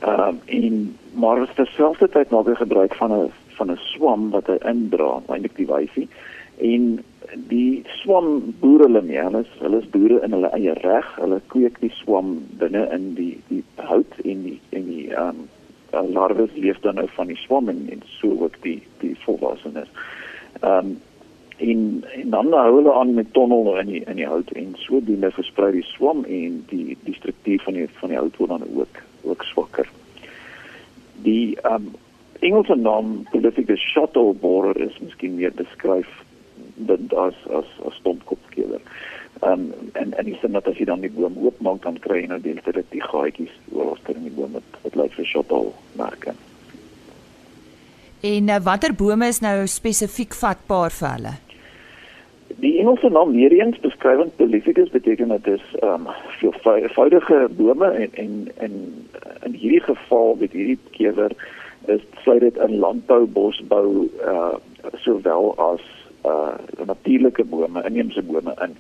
Um 0.08 0.40
en 0.46 0.98
maar 1.14 1.42
is 1.42 1.56
terselfdertyd 1.56 2.30
maak 2.30 2.46
hy 2.46 2.56
gebruik 2.56 2.96
van 2.96 3.12
'n 3.14 3.32
van 3.58 3.72
'n 3.72 3.80
swam 3.94 4.30
wat 4.30 4.48
hy 4.48 4.58
indra, 4.66 5.22
eintlik 5.28 5.56
die 5.56 5.68
wyfie. 5.68 6.08
En 6.58 7.04
die 7.50 7.84
swam 8.02 8.56
boere 8.60 8.84
hulle 8.84 9.02
mee. 9.02 9.22
Hulle 9.22 9.40
is 9.40 9.54
hulle 9.60 9.80
is 9.82 9.90
boere 9.90 10.22
in 10.26 10.32
hulle 10.32 10.52
eie 10.58 10.74
reg. 10.74 11.08
Hulle 11.20 11.42
kweek 11.54 11.80
die 11.80 11.94
swam 12.02 12.38
binne 12.62 12.88
in 12.96 13.14
die 13.16 13.38
die 13.48 13.64
hout 13.76 14.14
en 14.24 14.44
die 14.44 14.60
en 14.70 14.86
die 14.86 15.10
um 15.26 15.48
uh, 15.94 16.04
larwes 16.10 16.50
leef 16.56 16.80
dan 16.80 16.96
nou 16.96 17.08
van 17.16 17.28
die 17.28 17.38
swam 17.38 17.70
en, 17.70 17.86
en 17.92 18.04
so 18.20 18.36
ook 18.40 18.58
die 18.62 18.82
die 19.00 19.16
volwassenes. 19.26 19.90
Ehm 20.60 20.92
um, 20.92 21.00
en, 21.62 22.04
en 22.18 22.30
dan 22.30 22.54
hou 22.54 22.76
hulle 22.76 22.94
aan 22.94 23.14
met 23.14 23.34
tonnel 23.34 23.78
in 23.78 23.88
die 23.88 24.04
in 24.10 24.16
die 24.18 24.26
hout 24.26 24.50
en 24.58 24.72
sodoende 24.82 25.30
versprei 25.32 25.72
die 25.72 25.86
swam 25.86 26.24
en 26.26 26.64
die 26.70 26.98
die 27.04 27.14
struktuur 27.14 27.62
van 27.62 27.78
die 27.78 27.90
van 28.00 28.10
die 28.10 28.18
hout 28.18 28.38
word 28.38 28.50
dan 28.50 28.64
ook 28.76 29.04
ook 29.22 29.44
swakker. 29.44 29.90
Die 31.22 31.60
ehm 31.62 31.74
um, 31.74 31.92
Engelse 32.42 32.76
naam 32.76 33.28
Polyphicus 33.30 33.82
shuttle 33.94 34.34
borer 34.34 34.78
is 34.82 34.96
miskien 35.00 35.36
meer 35.38 35.52
beskryf 35.54 36.10
dit 36.76 37.14
as 37.14 37.38
as 37.54 37.70
as 37.86 37.94
stompkopkeler. 38.02 38.41
Ehm 39.42 39.52
um, 39.54 39.92
en 39.94 40.14
en 40.18 40.26
dis 40.26 40.42
net 40.54 40.68
as 40.68 40.78
jy 40.78 40.86
dan 40.86 41.02
die 41.02 41.10
boom 41.10 41.38
oopmaak 41.42 41.82
dan 41.82 41.96
kry 42.00 42.20
jy 42.22 42.28
nou 42.30 42.40
die 42.42 42.54
hele 42.62 42.84
die 42.94 43.02
gaatjies 43.02 43.54
oor 43.74 43.96
ons 43.96 44.10
in 44.14 44.28
die 44.28 44.34
boom 44.36 44.52
met 44.58 44.82
dit 44.84 44.98
lyk 45.00 45.16
vir 45.18 45.26
shuttle 45.26 45.72
merke. 45.98 46.36
En 48.22 48.52
uh, 48.54 48.60
watter 48.62 48.94
bome 48.94 49.32
is 49.34 49.42
nou 49.42 49.56
spesifiek 49.66 50.38
vatbaar 50.38 50.94
vir 50.94 51.10
hulle? 51.16 51.34
Die 52.62 52.76
Engelse 52.84 53.10
naam 53.10 53.32
weer 53.34 53.56
eens 53.58 53.80
beskrywend 53.82 54.36
Polyphicus 54.38 54.94
beteken 54.94 55.34
dit 55.34 55.50
is 55.56 55.66
ehm 55.80 56.06
um, 56.06 56.14
veelvoudige 56.38 57.40
bome 57.58 57.90
en 58.04 58.14
en 58.26 58.38
en 58.68 58.78
in 59.50 59.58
hierdie 59.64 59.82
geval 59.88 60.38
met 60.44 60.54
hierdie 60.54 60.78
kewer 61.00 61.34
is 61.90 62.06
sluit 62.22 62.46
dit 62.46 62.62
in 62.68 62.78
landbou, 62.78 63.26
bosbou 63.26 64.06
uh 64.22 64.54
sowel 65.02 65.54
as 65.58 65.82
uh 66.26 66.86
natuurlike 66.86 67.44
bome, 67.44 67.84
inheemse 67.90 68.22
bome 68.22 68.54
in. 68.62 68.78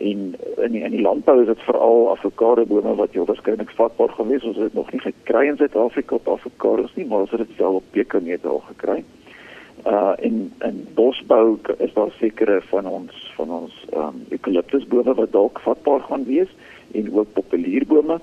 En 0.00 0.34
in 0.56 0.72
die, 0.72 0.80
in 0.80 0.94
die 0.94 1.02
landbou 1.04 1.40
is 1.42 1.46
dit 1.46 1.62
veral 1.68 2.06
avokado 2.10 2.64
bome 2.64 2.94
wat 2.96 3.12
jy 3.12 3.24
waarskynlik 3.28 3.72
vatbaar 3.76 4.14
gaan 4.16 4.30
wees. 4.32 4.44
Ons 4.48 4.56
het 4.56 4.74
nog 4.74 4.88
nie 4.94 5.00
gekry 5.04 5.42
in 5.50 5.58
Suid-Afrika 5.60 6.16
op 6.16 6.28
avokados 6.28 6.94
nie, 6.96 7.04
maar 7.06 7.26
ons 7.26 7.34
het 7.36 7.42
dit 7.44 7.58
wel 7.58 7.80
op 7.80 7.90
pekanneute 7.96 8.48
al 8.48 8.62
gekry. 8.70 9.02
Uh 9.84 10.12
in 10.24 10.52
in 10.64 10.80
bosbou 10.94 11.58
is 11.78 11.92
daar 11.92 12.12
sekere 12.16 12.60
van 12.72 12.86
ons 12.86 13.32
van 13.36 13.52
ons 13.60 13.76
um 13.96 14.24
eukaliptusbome 14.28 15.14
wat 15.20 15.32
dalk 15.32 15.60
vatbaar 15.64 16.00
gaan 16.08 16.24
wees 16.24 16.48
en 16.92 17.12
ook 17.12 17.32
populierbome 17.32 18.20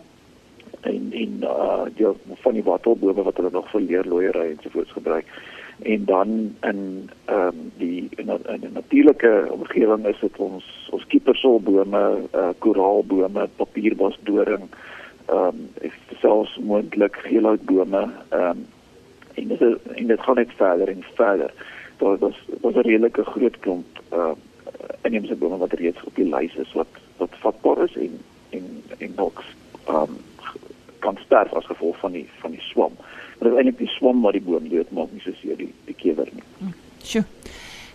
en 0.82 1.08
en 1.12 1.38
uh 1.42 1.86
die 1.96 2.08
van 2.42 2.54
die 2.54 2.64
wattelbome 2.64 3.24
wat 3.30 3.38
hulle 3.38 3.54
nog 3.54 3.70
vir 3.72 3.82
leerlooiery 3.82 4.50
ensovoorts 4.50 4.98
gebruik. 4.98 5.26
En 5.82 6.06
dan 6.06 6.56
in 6.62 7.10
ehm 7.26 7.48
um, 7.48 7.72
die 7.78 8.10
in 8.16 8.30
'n 8.30 8.74
natuurlike 8.74 9.48
omgewing 9.50 10.06
is 10.06 10.20
dit 10.20 10.38
ons 10.38 10.88
ons 10.92 11.06
kiepersolbome, 11.08 12.18
uh 12.36 12.50
koraalbome, 12.58 13.50
papierbosdoring, 13.56 14.64
ehm 15.26 15.38
um, 15.38 15.70
selfs 16.20 16.58
moontlik 16.58 17.16
geelhoutbome, 17.16 18.10
ehm 18.30 18.50
um, 18.50 18.66
en 19.34 19.48
dit 19.48 19.62
is, 19.62 19.76
en 19.96 20.08
dit 20.08 20.20
gaan 20.20 20.36
net 20.36 20.52
verder 20.56 20.88
en 20.88 21.04
verder. 21.14 21.54
Daar 21.98 22.18
was 22.18 22.46
was 22.62 22.74
'n 22.74 22.80
redelike 22.80 23.24
groot 23.24 23.60
klomp 23.60 24.02
uh 24.14 24.32
inheemse 25.02 25.36
bome 25.36 25.58
wat 25.58 25.74
reeds 25.74 26.04
op 26.04 26.16
die 26.16 26.30
lys 26.36 26.56
is 26.56 26.74
wat 26.74 26.88
wat 27.18 27.30
vatbaar 27.44 27.84
is 27.84 27.96
en 27.96 28.20
en 28.50 28.84
en 28.98 29.16
dalk 29.16 29.44
ehm 29.86 29.96
um, 29.96 30.18
kan 31.00 31.18
sterf 31.26 31.54
as 31.54 31.66
gevolg 31.66 32.00
van 32.00 32.12
die 32.12 32.30
van 32.40 32.52
die 32.52 32.62
swam. 32.62 32.92
Maar 33.38 33.50
dit 33.50 33.52
is 33.52 33.58
eintlik 33.58 33.78
die 33.78 33.96
swam 33.98 34.22
wat 34.22 34.34
die 34.34 34.42
boom 34.42 34.70
doodmaak, 34.70 35.12
nie 35.14 35.22
soseer 35.22 35.58
die 35.58 35.74
die 35.86 35.96
kewer 35.98 36.30
nie. 36.34 36.46
Hm, 36.60 36.74
sjoe. 37.04 37.26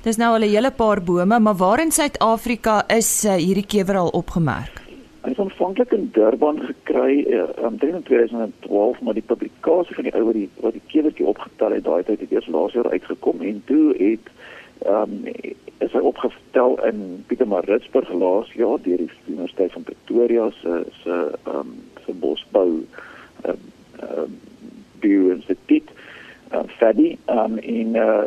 Dis 0.03 0.19
nou 0.19 0.33
al 0.35 0.43
'n 0.43 0.51
hele 0.51 0.71
paar 0.71 1.01
bome, 1.03 1.39
maar 1.39 1.57
waar 1.57 1.81
in 1.81 1.91
Suid-Afrika 1.91 2.85
is 2.89 3.25
uh, 3.25 3.35
hierdie 3.35 3.67
kewer 3.67 3.97
al 3.97 4.09
opgemerk? 4.09 4.83
Hy 5.23 5.31
is 5.31 5.39
aanvanklik 5.39 5.93
in 5.93 6.09
Durban 6.13 6.59
gekry 6.61 7.23
uh, 7.31 7.47
in 7.63 7.79
2012, 7.79 9.01
maar 9.01 9.15
die 9.15 9.23
publikasie 9.23 9.95
van 9.95 10.05
die 10.05 10.15
ou 10.15 10.25
wat 10.25 10.35
die 10.35 10.49
wat 10.61 10.73
die 10.73 10.83
kewertjie 10.87 11.27
opgetel 11.27 11.73
het, 11.73 11.85
daai 11.85 12.03
tyd 12.03 12.21
het 12.21 12.33
eers 12.33 12.49
laas 12.51 12.73
jaar 12.73 12.91
uitgekom 12.91 13.41
en 13.41 13.63
toe 13.67 13.95
het 13.99 14.27
ehm 14.83 15.13
um, 15.13 15.25
is 15.79 15.93
hy 15.93 16.03
opgestel 16.03 16.77
in 16.87 17.25
Pietermaritzburg 17.27 18.11
laas 18.13 18.51
jaar 18.59 18.83
deur 18.83 18.99
die 18.99 19.11
Universiteit 19.27 19.73
van 19.73 19.83
Pretoria 19.83 20.51
se 20.51 20.83
se 21.03 21.17
ehm 21.47 21.59
um, 21.59 21.73
se 22.05 22.13
bosbou 22.13 22.83
bioinstituut 25.03 25.93
uh, 26.53 26.65
Fadi 26.79 27.17
um, 27.31 27.59
en 27.59 27.99
uh, 27.99 28.25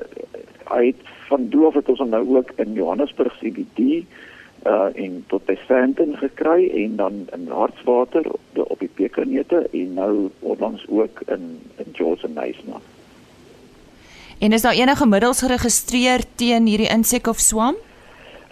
hy 0.70 0.86
het 0.92 1.12
van 1.30 1.50
doof 1.50 1.74
het 1.80 1.90
ons 1.90 2.02
nou 2.10 2.24
ook 2.38 2.52
in 2.62 2.78
Johannesburg 2.78 3.34
CBD 3.42 4.06
uh 4.66 4.90
en 4.98 5.20
tot 5.30 5.44
by 5.46 5.54
Sandton 5.68 6.16
gekry 6.18 6.72
en 6.74 6.96
dan 6.98 7.28
in 7.36 7.44
Hartswater 7.54 8.26
op, 8.32 8.64
op 8.64 8.80
die 8.82 8.90
pekanneute 8.90 9.68
en 9.72 9.94
nou 9.94 10.30
onlangs 10.40 10.86
ook 10.90 11.22
in 11.30 11.62
in 11.78 11.94
George 11.94 12.28
Mason. 12.28 12.82
En 14.40 14.52
is 14.52 14.62
daar 14.62 14.74
enige 14.74 15.08
middels 15.08 15.40
geregistreer 15.40 16.24
teen 16.36 16.66
hierdie 16.66 16.90
insek 16.90 17.28
of 17.28 17.40
swam? 17.40 17.76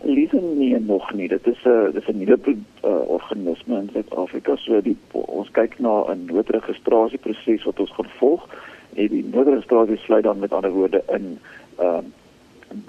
Lise 0.04 0.40
nee 0.42 0.80
nog 0.80 1.14
nie. 1.14 1.28
Dit 1.28 1.48
is 1.48 1.64
'n 1.64 1.92
dis 1.92 2.08
'n 2.08 2.18
nuwe 2.18 2.56
uh, 2.86 3.10
organisme 3.10 3.80
in 3.80 3.90
Suid-Afrika. 3.94 4.56
So 4.56 4.82
die 4.82 4.98
ons 5.12 5.52
kyk 5.52 5.80
na 5.80 6.04
'n 6.12 6.26
noodregistrasieproses 6.26 7.64
wat 7.64 7.80
ons 7.80 7.92
gaan 7.92 8.10
volg. 8.18 8.48
En 8.94 9.08
die 9.08 9.26
noodregistrasie 9.32 9.98
sluit 9.98 10.24
dan 10.24 10.40
met 10.40 10.54
ander 10.54 10.72
woorde 10.72 11.04
in 11.08 11.40
ehm 11.78 11.98
uh, 11.98 12.04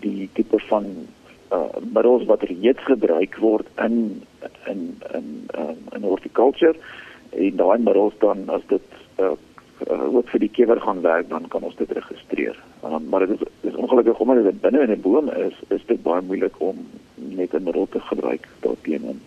die 0.00 0.28
tipe 0.32 0.58
van 0.58 0.84
uh, 1.52 1.76
middels 1.92 2.24
wat 2.24 2.42
reeds 2.42 2.84
gebruik 2.84 3.36
word 3.36 3.66
in 3.76 4.22
in 4.66 4.98
in 5.12 5.46
um, 5.58 5.78
in 5.92 6.02
horticulture 6.02 6.76
en 7.30 7.56
daai 7.56 7.78
middels 7.78 8.14
dan 8.18 8.48
as 8.48 8.62
dit 8.66 8.82
uh, 9.18 9.32
uh, 9.90 10.14
ook 10.14 10.28
vir 10.28 10.40
die 10.40 10.50
kewer 10.52 10.80
gaan 10.80 11.00
werk 11.00 11.28
dan 11.28 11.48
kan 11.48 11.62
ons 11.62 11.76
dit 11.76 11.90
registreer. 11.90 12.58
Um, 12.84 13.08
maar 13.08 13.26
dit 13.26 13.40
is, 13.40 13.70
is 13.70 13.74
ongelukkig 13.74 14.18
omdat 14.18 14.44
dit 14.44 14.60
binne 14.60 14.82
in 14.82 14.90
'n 14.90 15.00
boom 15.00 15.30
is, 15.30 15.56
is 15.68 15.84
dit 15.86 16.02
baie 16.02 16.22
moeilik 16.22 16.60
om 16.60 16.86
net 17.14 17.54
'n 17.54 17.62
middel 17.62 17.86
te 17.90 18.00
gebruik 18.00 18.48
daarteen 18.60 19.04
en 19.04 19.20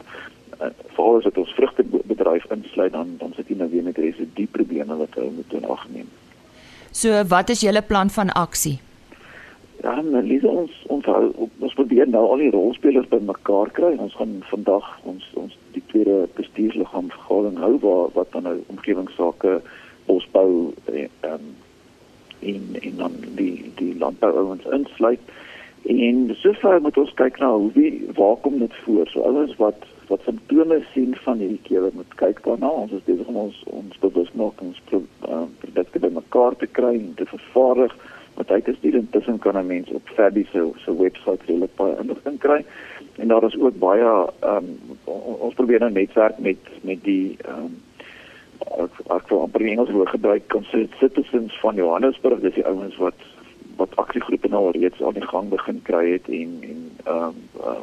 uh, 0.62 0.67
veral 0.96 1.17
as 1.17 1.24
dit 1.24 1.38
ons 1.38 1.54
vrugtebedryf 1.54 2.46
insluit 2.52 2.91
dan 2.91 3.15
dan 3.17 3.34
sit 3.36 3.48
jy 3.48 3.58
nou 3.58 3.70
weer 3.70 3.84
met 3.84 3.98
residue 3.98 4.48
probleme 4.48 4.98
wat 4.98 5.17
ou 5.17 5.32
moet 5.32 5.54
in 5.54 5.65
ag 5.65 5.88
neem. 5.89 6.10
So 6.91 7.24
wat 7.24 7.50
is 7.50 7.62
julle 7.62 7.82
plan 7.82 8.10
van 8.10 8.30
aksie? 8.30 8.80
Ja, 9.84 10.02
nou 10.02 10.24
Lisa 10.26 10.48
ons 10.48 10.74
ons 10.89 11.06
ons 11.60 11.74
probeer 11.78 12.08
nou 12.10 12.24
al 12.26 12.41
die 12.41 12.52
rolspelers 12.52 13.10
bymekaar 13.12 13.70
kry. 13.78 13.93
Ons 14.02 14.15
gaan 14.17 14.39
vandag 14.50 14.88
ons 15.04 15.28
ons 15.34 15.58
die 15.76 15.84
tweede 15.91 16.26
bestuursliggaam 16.39 17.12
vergadering 17.13 17.60
hou 17.62 17.74
waar 17.84 18.10
wat 18.15 18.32
dan 18.32 18.48
nou 18.50 18.56
omgewingsake 18.74 19.60
bosbou 20.08 20.74
en 20.86 21.10
um, 21.22 21.52
en 22.39 22.76
en 22.82 22.96
dan 22.98 23.13
die 23.36 23.72
die 23.76 23.98
landbououens 23.98 24.65
insluit. 24.65 25.20
En 25.88 26.36
sover 26.36 26.82
moet 26.82 26.98
ons 26.98 27.13
kyk 27.13 27.38
na 27.39 27.52
hoe 27.54 27.72
wie 27.74 28.08
waar 28.15 28.36
kom 28.41 28.60
dit 28.60 28.76
voor? 28.84 29.08
So 29.08 29.22
ouens 29.22 29.56
wat 29.62 29.86
wat 30.08 30.22
simptome 30.24 30.80
sien 30.93 31.15
van 31.24 31.38
hierdie 31.38 31.63
kewe 31.63 31.89
moet 31.93 32.13
kyk 32.20 32.43
daarna. 32.43 32.70
Ons 32.84 32.91
is 32.96 33.04
besig 33.08 33.28
om 33.28 33.39
ons 33.48 33.63
ons 33.72 34.00
bewusmaking 34.04 34.76
pro, 34.89 35.02
uh, 35.28 35.43
produkte 35.63 36.00
bymekaar 36.00 36.56
te 36.60 36.70
kry 36.80 36.93
en 36.96 37.13
te 37.15 37.28
vervaardig. 37.28 37.96
Wat 38.38 38.52
is 38.56 38.80
dit 38.82 38.93
intussen 38.93 39.39
kan 39.39 39.58
'n 39.58 39.67
mens 39.67 39.89
op 39.89 40.10
Fabi 40.15 40.48
se 40.52 40.72
se 40.84 40.96
webwerf 40.98 41.46
redelik 41.48 41.76
baie 41.76 41.98
inligting 42.02 42.39
kry. 42.39 42.65
En 43.17 43.28
daar 43.28 43.43
is 43.43 43.60
ook 43.60 43.80
baie 43.80 44.28
um, 44.43 44.67
ons 45.39 45.54
probeer 45.54 45.80
nou 45.80 45.91
netwerk 45.91 46.39
met 46.39 46.58
met 46.82 47.04
die 47.04 47.38
um, 47.48 47.82
ek 48.65 49.02
ek 49.17 49.30
wil 49.30 49.41
amper 49.46 49.65
Engels 49.65 49.91
woord 49.96 50.13
gebruik 50.15 50.56
citizens 51.00 51.60
van 51.62 51.76
Johannesburg 51.76 52.41
dis 52.41 52.58
die 52.60 52.65
ouens 52.65 52.98
wat 52.98 53.26
wat 53.78 53.93
aksiegroepe 54.02 54.50
nou 54.50 54.72
reeds 54.72 55.02
aan 55.02 55.13
die 55.13 55.28
gang 55.28 55.50
begin 55.50 55.82
kry 55.86 56.06
het 56.12 56.30
en 56.30 56.54
en 56.72 56.80
ehm 57.06 57.28
um, 57.28 57.43
uh, 57.62 57.82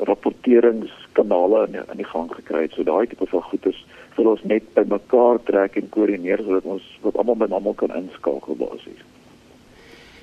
rapporteringskanale 0.00 1.66
in, 1.66 1.74
in 1.92 1.96
die 2.00 2.08
gang 2.08 2.30
gekry 2.32 2.62
het. 2.62 2.72
So 2.76 2.86
daai 2.88 3.06
tipe 3.10 3.26
van 3.28 3.42
goed 3.50 3.66
is 3.68 3.80
vir 4.16 4.28
ons 4.32 4.42
net 4.48 4.68
bymekaar 4.76 5.40
trek 5.48 5.76
en 5.80 5.88
koördineer 5.92 6.42
sodat 6.44 6.68
ons 6.74 6.86
wat 7.04 7.18
almal 7.20 7.40
met 7.42 7.52
almal 7.52 7.76
kan 7.76 7.92
inskakel 7.96 8.56
basies. 8.60 9.02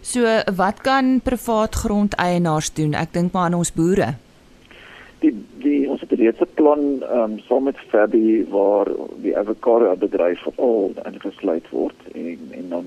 So 0.01 0.23
wat 0.57 0.81
kan 0.85 1.17
privaat 1.21 1.75
grondeienaars 1.75 2.71
doen? 2.73 2.95
Ek 2.97 3.13
dink 3.13 3.33
maar 3.35 3.51
aan 3.51 3.59
ons 3.59 3.73
boere. 3.75 4.15
Die 5.19 5.33
die 5.63 5.89
ons 5.89 6.01
het 6.01 6.11
reeds 6.11 6.41
'n 6.45 6.53
plan 6.53 6.81
ehm 7.01 7.31
um, 7.31 7.39
saam 7.39 7.63
met 7.63 7.77
Fabi 7.89 8.45
waar 8.49 8.87
die 9.21 9.37
avokado 9.37 9.95
bedryf 9.95 10.47
al 10.55 10.93
ingesluit 11.05 11.69
word 11.69 11.99
en 12.13 12.39
en 12.51 12.69
dan 12.69 12.85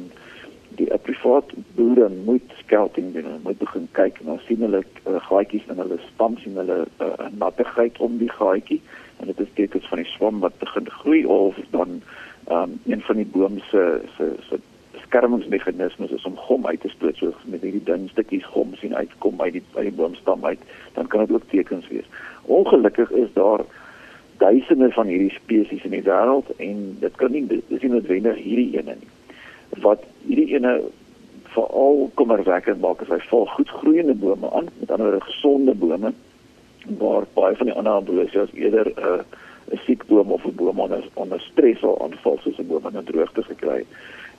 die 0.78 0.88
uh, 0.92 0.98
privaat 1.02 1.52
boere 1.74 2.08
moet 2.24 2.52
scouting 2.62 3.12
doen. 3.12 3.24
Hulle 3.24 3.42
moet 3.42 3.58
begin 3.58 3.88
kyk 3.92 4.18
en 4.20 4.26
dan 4.26 4.40
sien 4.46 4.60
hulle 4.60 4.82
uh, 5.06 5.20
gaatjies 5.28 5.66
in 5.68 5.82
hulle 5.82 5.98
stam 6.12 6.36
sien 6.38 6.56
hulle 6.56 6.86
uh, 7.00 7.26
nattigheid 7.44 7.98
om 7.98 8.18
die 8.18 8.30
gaatjie 8.30 8.80
en 9.20 9.26
dit 9.26 9.40
is 9.40 9.54
tekens 9.54 9.88
van 9.88 10.02
die 10.02 10.10
swam 10.14 10.40
wat 10.40 10.58
begin 10.58 10.90
groei 11.00 11.24
of 11.26 11.58
dan 11.70 12.02
um, 12.50 12.80
een 12.86 13.00
van 13.00 13.16
die 13.16 13.26
boom 13.26 13.58
se 13.70 14.00
se 14.16 14.34
se 14.48 14.60
beskermingsmeganismes 15.10 16.10
is 16.10 16.24
om 16.24 16.36
gom 16.36 16.66
uit 16.66 16.80
te 16.80 16.88
stoot 16.88 17.16
so 17.16 17.34
met 17.44 17.62
hierdie 17.62 17.82
dun 17.84 18.08
stukkies 18.12 18.44
gom 18.46 18.74
sien 18.78 18.94
uitkom 18.94 19.40
uit 19.40 19.52
die 19.58 19.62
uit 19.74 19.88
die 19.88 19.96
boomstam 19.96 20.44
uit 20.44 20.60
dan 20.94 21.06
kan 21.06 21.24
dit 21.24 21.34
ook 21.34 21.48
tekens 21.50 21.88
wees. 21.88 22.06
Ongelukkig 22.46 23.10
is 23.10 23.32
daar 23.34 23.64
duisende 24.38 24.90
van 24.92 25.06
hierdie 25.06 25.34
spesies 25.34 25.84
in 25.84 25.96
die 25.96 26.06
wêreld 26.06 26.54
en 26.58 26.96
dit 27.00 27.16
kan 27.16 27.32
nie 27.32 27.42
dis 27.50 27.82
nie 27.82 27.90
noodwendig 27.90 28.38
hierdie 28.38 28.78
ene 28.78 28.96
nie. 29.00 29.10
Wat 29.82 30.06
hierdie 30.28 30.54
ene 30.54 30.78
veral 31.50 32.10
kommerwekkend 32.14 32.80
maak 32.80 33.02
is 33.02 33.10
hy 33.10 33.18
val 33.32 33.46
goed 33.56 33.74
groeiende 33.80 34.14
bome 34.14 34.52
aan, 34.54 34.70
met 34.78 34.90
ander 34.90 35.10
woorde 35.10 35.26
gesonde 35.26 35.74
bome 35.74 36.14
waar 37.02 37.26
baie 37.34 37.56
van 37.58 37.66
die 37.66 37.74
ander 37.74 37.98
ambrosias 37.98 38.54
eerder 38.54 38.94
'n 38.94 39.02
uh, 39.02 39.22
'n 39.74 39.82
siek 39.86 40.06
boom 40.06 40.30
of 40.30 40.46
'n 40.46 40.54
boom 40.54 40.80
onder 40.80 41.02
onder 41.14 41.40
stres 41.40 41.78
sal 41.78 41.98
aanval 42.02 42.38
soos 42.42 42.58
'n 42.58 42.70
boom 42.70 42.86
in 42.86 43.04
droogte 43.04 43.42
gekry 43.42 43.84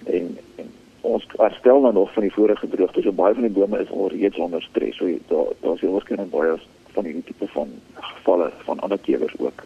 en, 0.06 0.38
en 0.62 0.70
ons 1.02 1.26
herstel 1.38 1.82
nou 1.82 1.94
nog 1.94 2.14
van 2.14 2.28
die 2.28 2.34
vorige 2.34 2.70
droogte 2.70 3.02
so 3.02 3.12
baie 3.12 3.34
van 3.34 3.48
die 3.48 3.54
bome 3.54 3.82
is 3.82 3.92
alreeds 3.92 4.38
onder 4.38 4.64
stres. 4.64 4.98
So 4.98 5.10
daar 5.28 5.54
daar's 5.62 5.82
heel 5.82 5.96
waarskynlik 5.98 6.30
baie 6.30 6.58
van 6.94 7.08
hierdie 7.08 7.24
tipe 7.24 7.48
van 7.54 7.70
gevalle 7.94 8.52
van 8.66 8.80
ander 8.80 9.00
kewers 9.00 9.38
ook. 9.40 9.64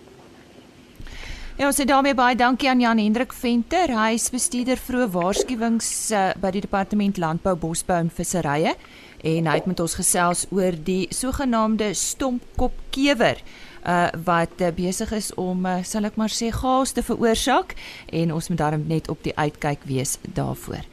Ja, 1.56 1.70
ons 1.70 1.78
sê 1.80 1.86
daarmee 1.88 2.16
baie 2.16 2.36
dankie 2.36 2.68
aan 2.70 2.82
Jan 2.84 3.00
Hendrik 3.00 3.34
Venter, 3.34 3.94
hy 3.96 4.18
is 4.18 4.28
bestuurder 4.30 4.76
vroeë 4.76 5.08
waarskuwings 5.14 5.92
uh, 6.12 6.34
by 6.44 6.52
die 6.52 6.66
Departement 6.66 7.18
Landbou, 7.18 7.56
Bosbou 7.56 7.96
en 8.04 8.12
Visserye 8.12 8.74
en 9.24 9.48
hy 9.48 9.56
het 9.56 9.70
met 9.70 9.80
ons 9.80 9.96
gesels 9.96 10.46
oor 10.52 10.76
die 10.84 11.08
sogenaamde 11.14 11.94
stompkopkewer 11.94 13.42
uh 13.86 14.10
wat 14.26 14.62
uh, 14.62 14.72
besig 14.74 15.12
is 15.14 15.34
om 15.38 15.66
uh, 15.66 15.84
sal 15.84 16.10
ek 16.10 16.18
maar 16.18 16.34
sê 16.34 16.50
chaos 16.52 16.92
te 16.92 17.04
veroorsaak 17.06 17.76
en 18.10 18.34
ons 18.34 18.50
moet 18.50 18.58
daarom 18.58 18.88
net 18.88 19.10
op 19.10 19.22
die 19.24 19.36
uitkyk 19.38 19.86
wees 19.86 20.18
daarvoor. 20.34 20.84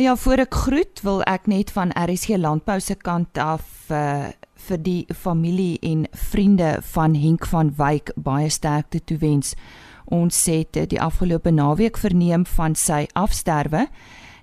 Ja, 0.00 0.16
voor 0.16 0.40
ek 0.46 0.54
groet, 0.54 1.02
wil 1.04 1.22
ek 1.28 1.46
net 1.50 1.70
van 1.76 1.90
RSG 1.92 2.38
Landbou 2.40 2.78
se 2.80 2.94
kant 2.94 3.38
af 3.38 3.90
uh 3.90 4.30
vir 4.60 4.78
die 4.84 5.06
familie 5.16 5.78
en 5.80 6.02
vriende 6.12 6.78
van 6.92 7.14
Henk 7.16 7.46
van 7.48 7.70
Wyk 7.78 8.10
baie 8.16 8.50
sterkte 8.52 9.00
toewens. 9.04 9.54
Ons 10.04 10.36
het 10.50 10.76
die 10.90 11.00
afgelope 11.00 11.50
naweek 11.50 11.96
verneem 11.96 12.44
van 12.46 12.74
sy 12.76 13.06
afsterwe. 13.16 13.86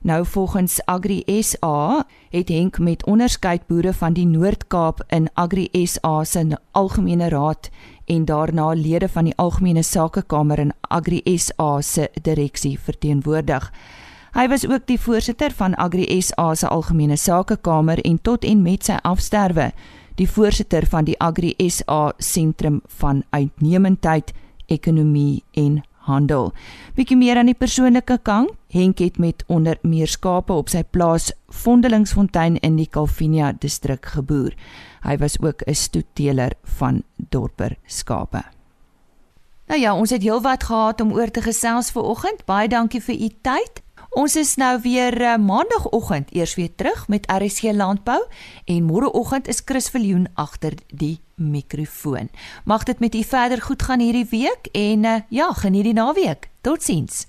Nou 0.08 0.26
volgens 0.26 0.86
Agri 0.86 1.24
SA 1.42 2.06
het 2.30 2.50
Henk 2.50 2.78
met 2.80 3.06
onderskeid 3.06 3.66
boere 3.68 3.92
van 3.94 4.14
die 4.14 4.26
Noord-Kaap 4.26 5.02
in 5.08 5.28
Agri 5.34 5.68
SA 5.86 6.24
se 6.24 6.58
algemene 6.72 7.28
raad 7.30 7.68
en 8.06 8.26
daarna 8.26 8.70
lede 8.74 9.10
van 9.10 9.28
die 9.28 9.36
algemene 9.36 9.84
sakekamer 9.84 10.60
in 10.60 10.72
Agri 10.82 11.22
SA 11.36 11.82
se 11.82 12.08
direksie 12.22 12.80
verteenwoordig. 12.80 13.68
Hy 14.32 14.48
was 14.48 14.64
ook 14.68 14.88
die 14.88 15.00
voorsitter 15.00 15.52
van 15.52 15.76
Agri 15.76 16.22
SA 16.22 16.54
se 16.56 16.68
algemene 16.68 17.18
sakekamer 17.18 18.00
en 18.06 18.22
tot 18.22 18.48
en 18.48 18.62
met 18.62 18.88
sy 18.88 18.96
afsterwe 19.04 19.74
die 20.16 20.30
voorsitter 20.30 20.88
van 20.88 21.04
die 21.04 21.20
Agri 21.20 21.52
SA 21.68 22.14
sentrum 22.18 22.80
van 22.88 23.26
uitnemendheid, 23.30 24.32
ekonomie 24.68 25.44
en 25.52 25.82
handel. 26.08 26.52
Bietjie 26.96 27.18
meer 27.20 27.38
aan 27.38 27.52
die 27.52 27.58
persoonlike 27.58 28.20
kant. 28.24 28.56
Henk 28.74 29.00
het 29.00 29.20
met 29.20 29.44
onder 29.48 29.78
meer 29.84 30.10
skape 30.12 30.54
op 30.54 30.72
sy 30.72 30.84
plaas 30.84 31.32
Vondelingsfontein 31.54 32.58
in 32.66 32.76
die 32.80 32.90
Calvinia 32.92 33.54
distrik 33.54 34.10
geboer. 34.18 34.56
Hy 35.04 35.18
was 35.18 35.40
ook 35.40 35.64
'n 35.68 35.76
stoetteler 35.76 36.54
van 36.64 37.04
dorper 37.16 37.78
skape. 37.86 38.44
Nou 39.68 39.80
ja, 39.80 39.96
ons 39.96 40.10
het 40.10 40.24
heelwat 40.24 40.64
gehad 40.64 41.02
om 41.02 41.14
oor 41.14 41.32
te 41.32 41.42
gesels 41.42 41.92
vir 41.92 42.04
oggend. 42.04 42.46
Baie 42.46 42.68
dankie 42.68 43.02
vir 43.02 43.16
u 43.16 43.30
tyd. 43.42 43.84
Ons 44.18 44.34
is 44.34 44.56
nou 44.58 44.80
weer 44.82 45.14
uh, 45.22 45.36
maandagooggend 45.38 46.32
eers 46.34 46.56
weer 46.58 46.72
terug 46.76 47.04
met 47.08 47.28
RSC 47.30 47.70
Landbou 47.78 48.24
en 48.66 48.86
môreoggend 48.88 49.46
is 49.48 49.62
Chris 49.66 49.92
Viljoen 49.94 50.26
agter 50.34 50.74
die 50.90 51.20
mikrofoon. 51.36 52.32
Mag 52.66 52.88
dit 52.90 53.00
met 53.00 53.16
u 53.16 53.22
verder 53.24 53.62
goed 53.62 53.84
gaan 53.86 54.02
hierdie 54.02 54.26
week 54.32 54.72
en 54.74 55.06
uh, 55.06 55.20
ja, 55.30 55.52
geniet 55.54 55.86
die 55.86 55.94
naweek. 55.94 56.50
Totsiens. 56.66 57.28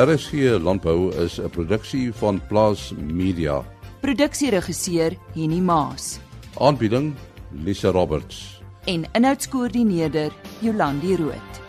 RSC 0.00 0.56
Landbou 0.56 1.12
is 1.24 1.36
'n 1.40 1.50
produksie 1.50 2.12
van 2.12 2.40
Plaas 2.48 2.94
Media. 2.96 3.60
Produksieregisseur 4.00 5.16
Henny 5.34 5.60
Maas. 5.60 6.18
Aanbieding 6.58 7.14
Lisa 7.52 7.90
Roberts. 7.90 8.62
En 8.84 9.04
inhoudskoördineerder 9.12 10.32
Jolandi 10.60 11.16
Root. 11.16 11.63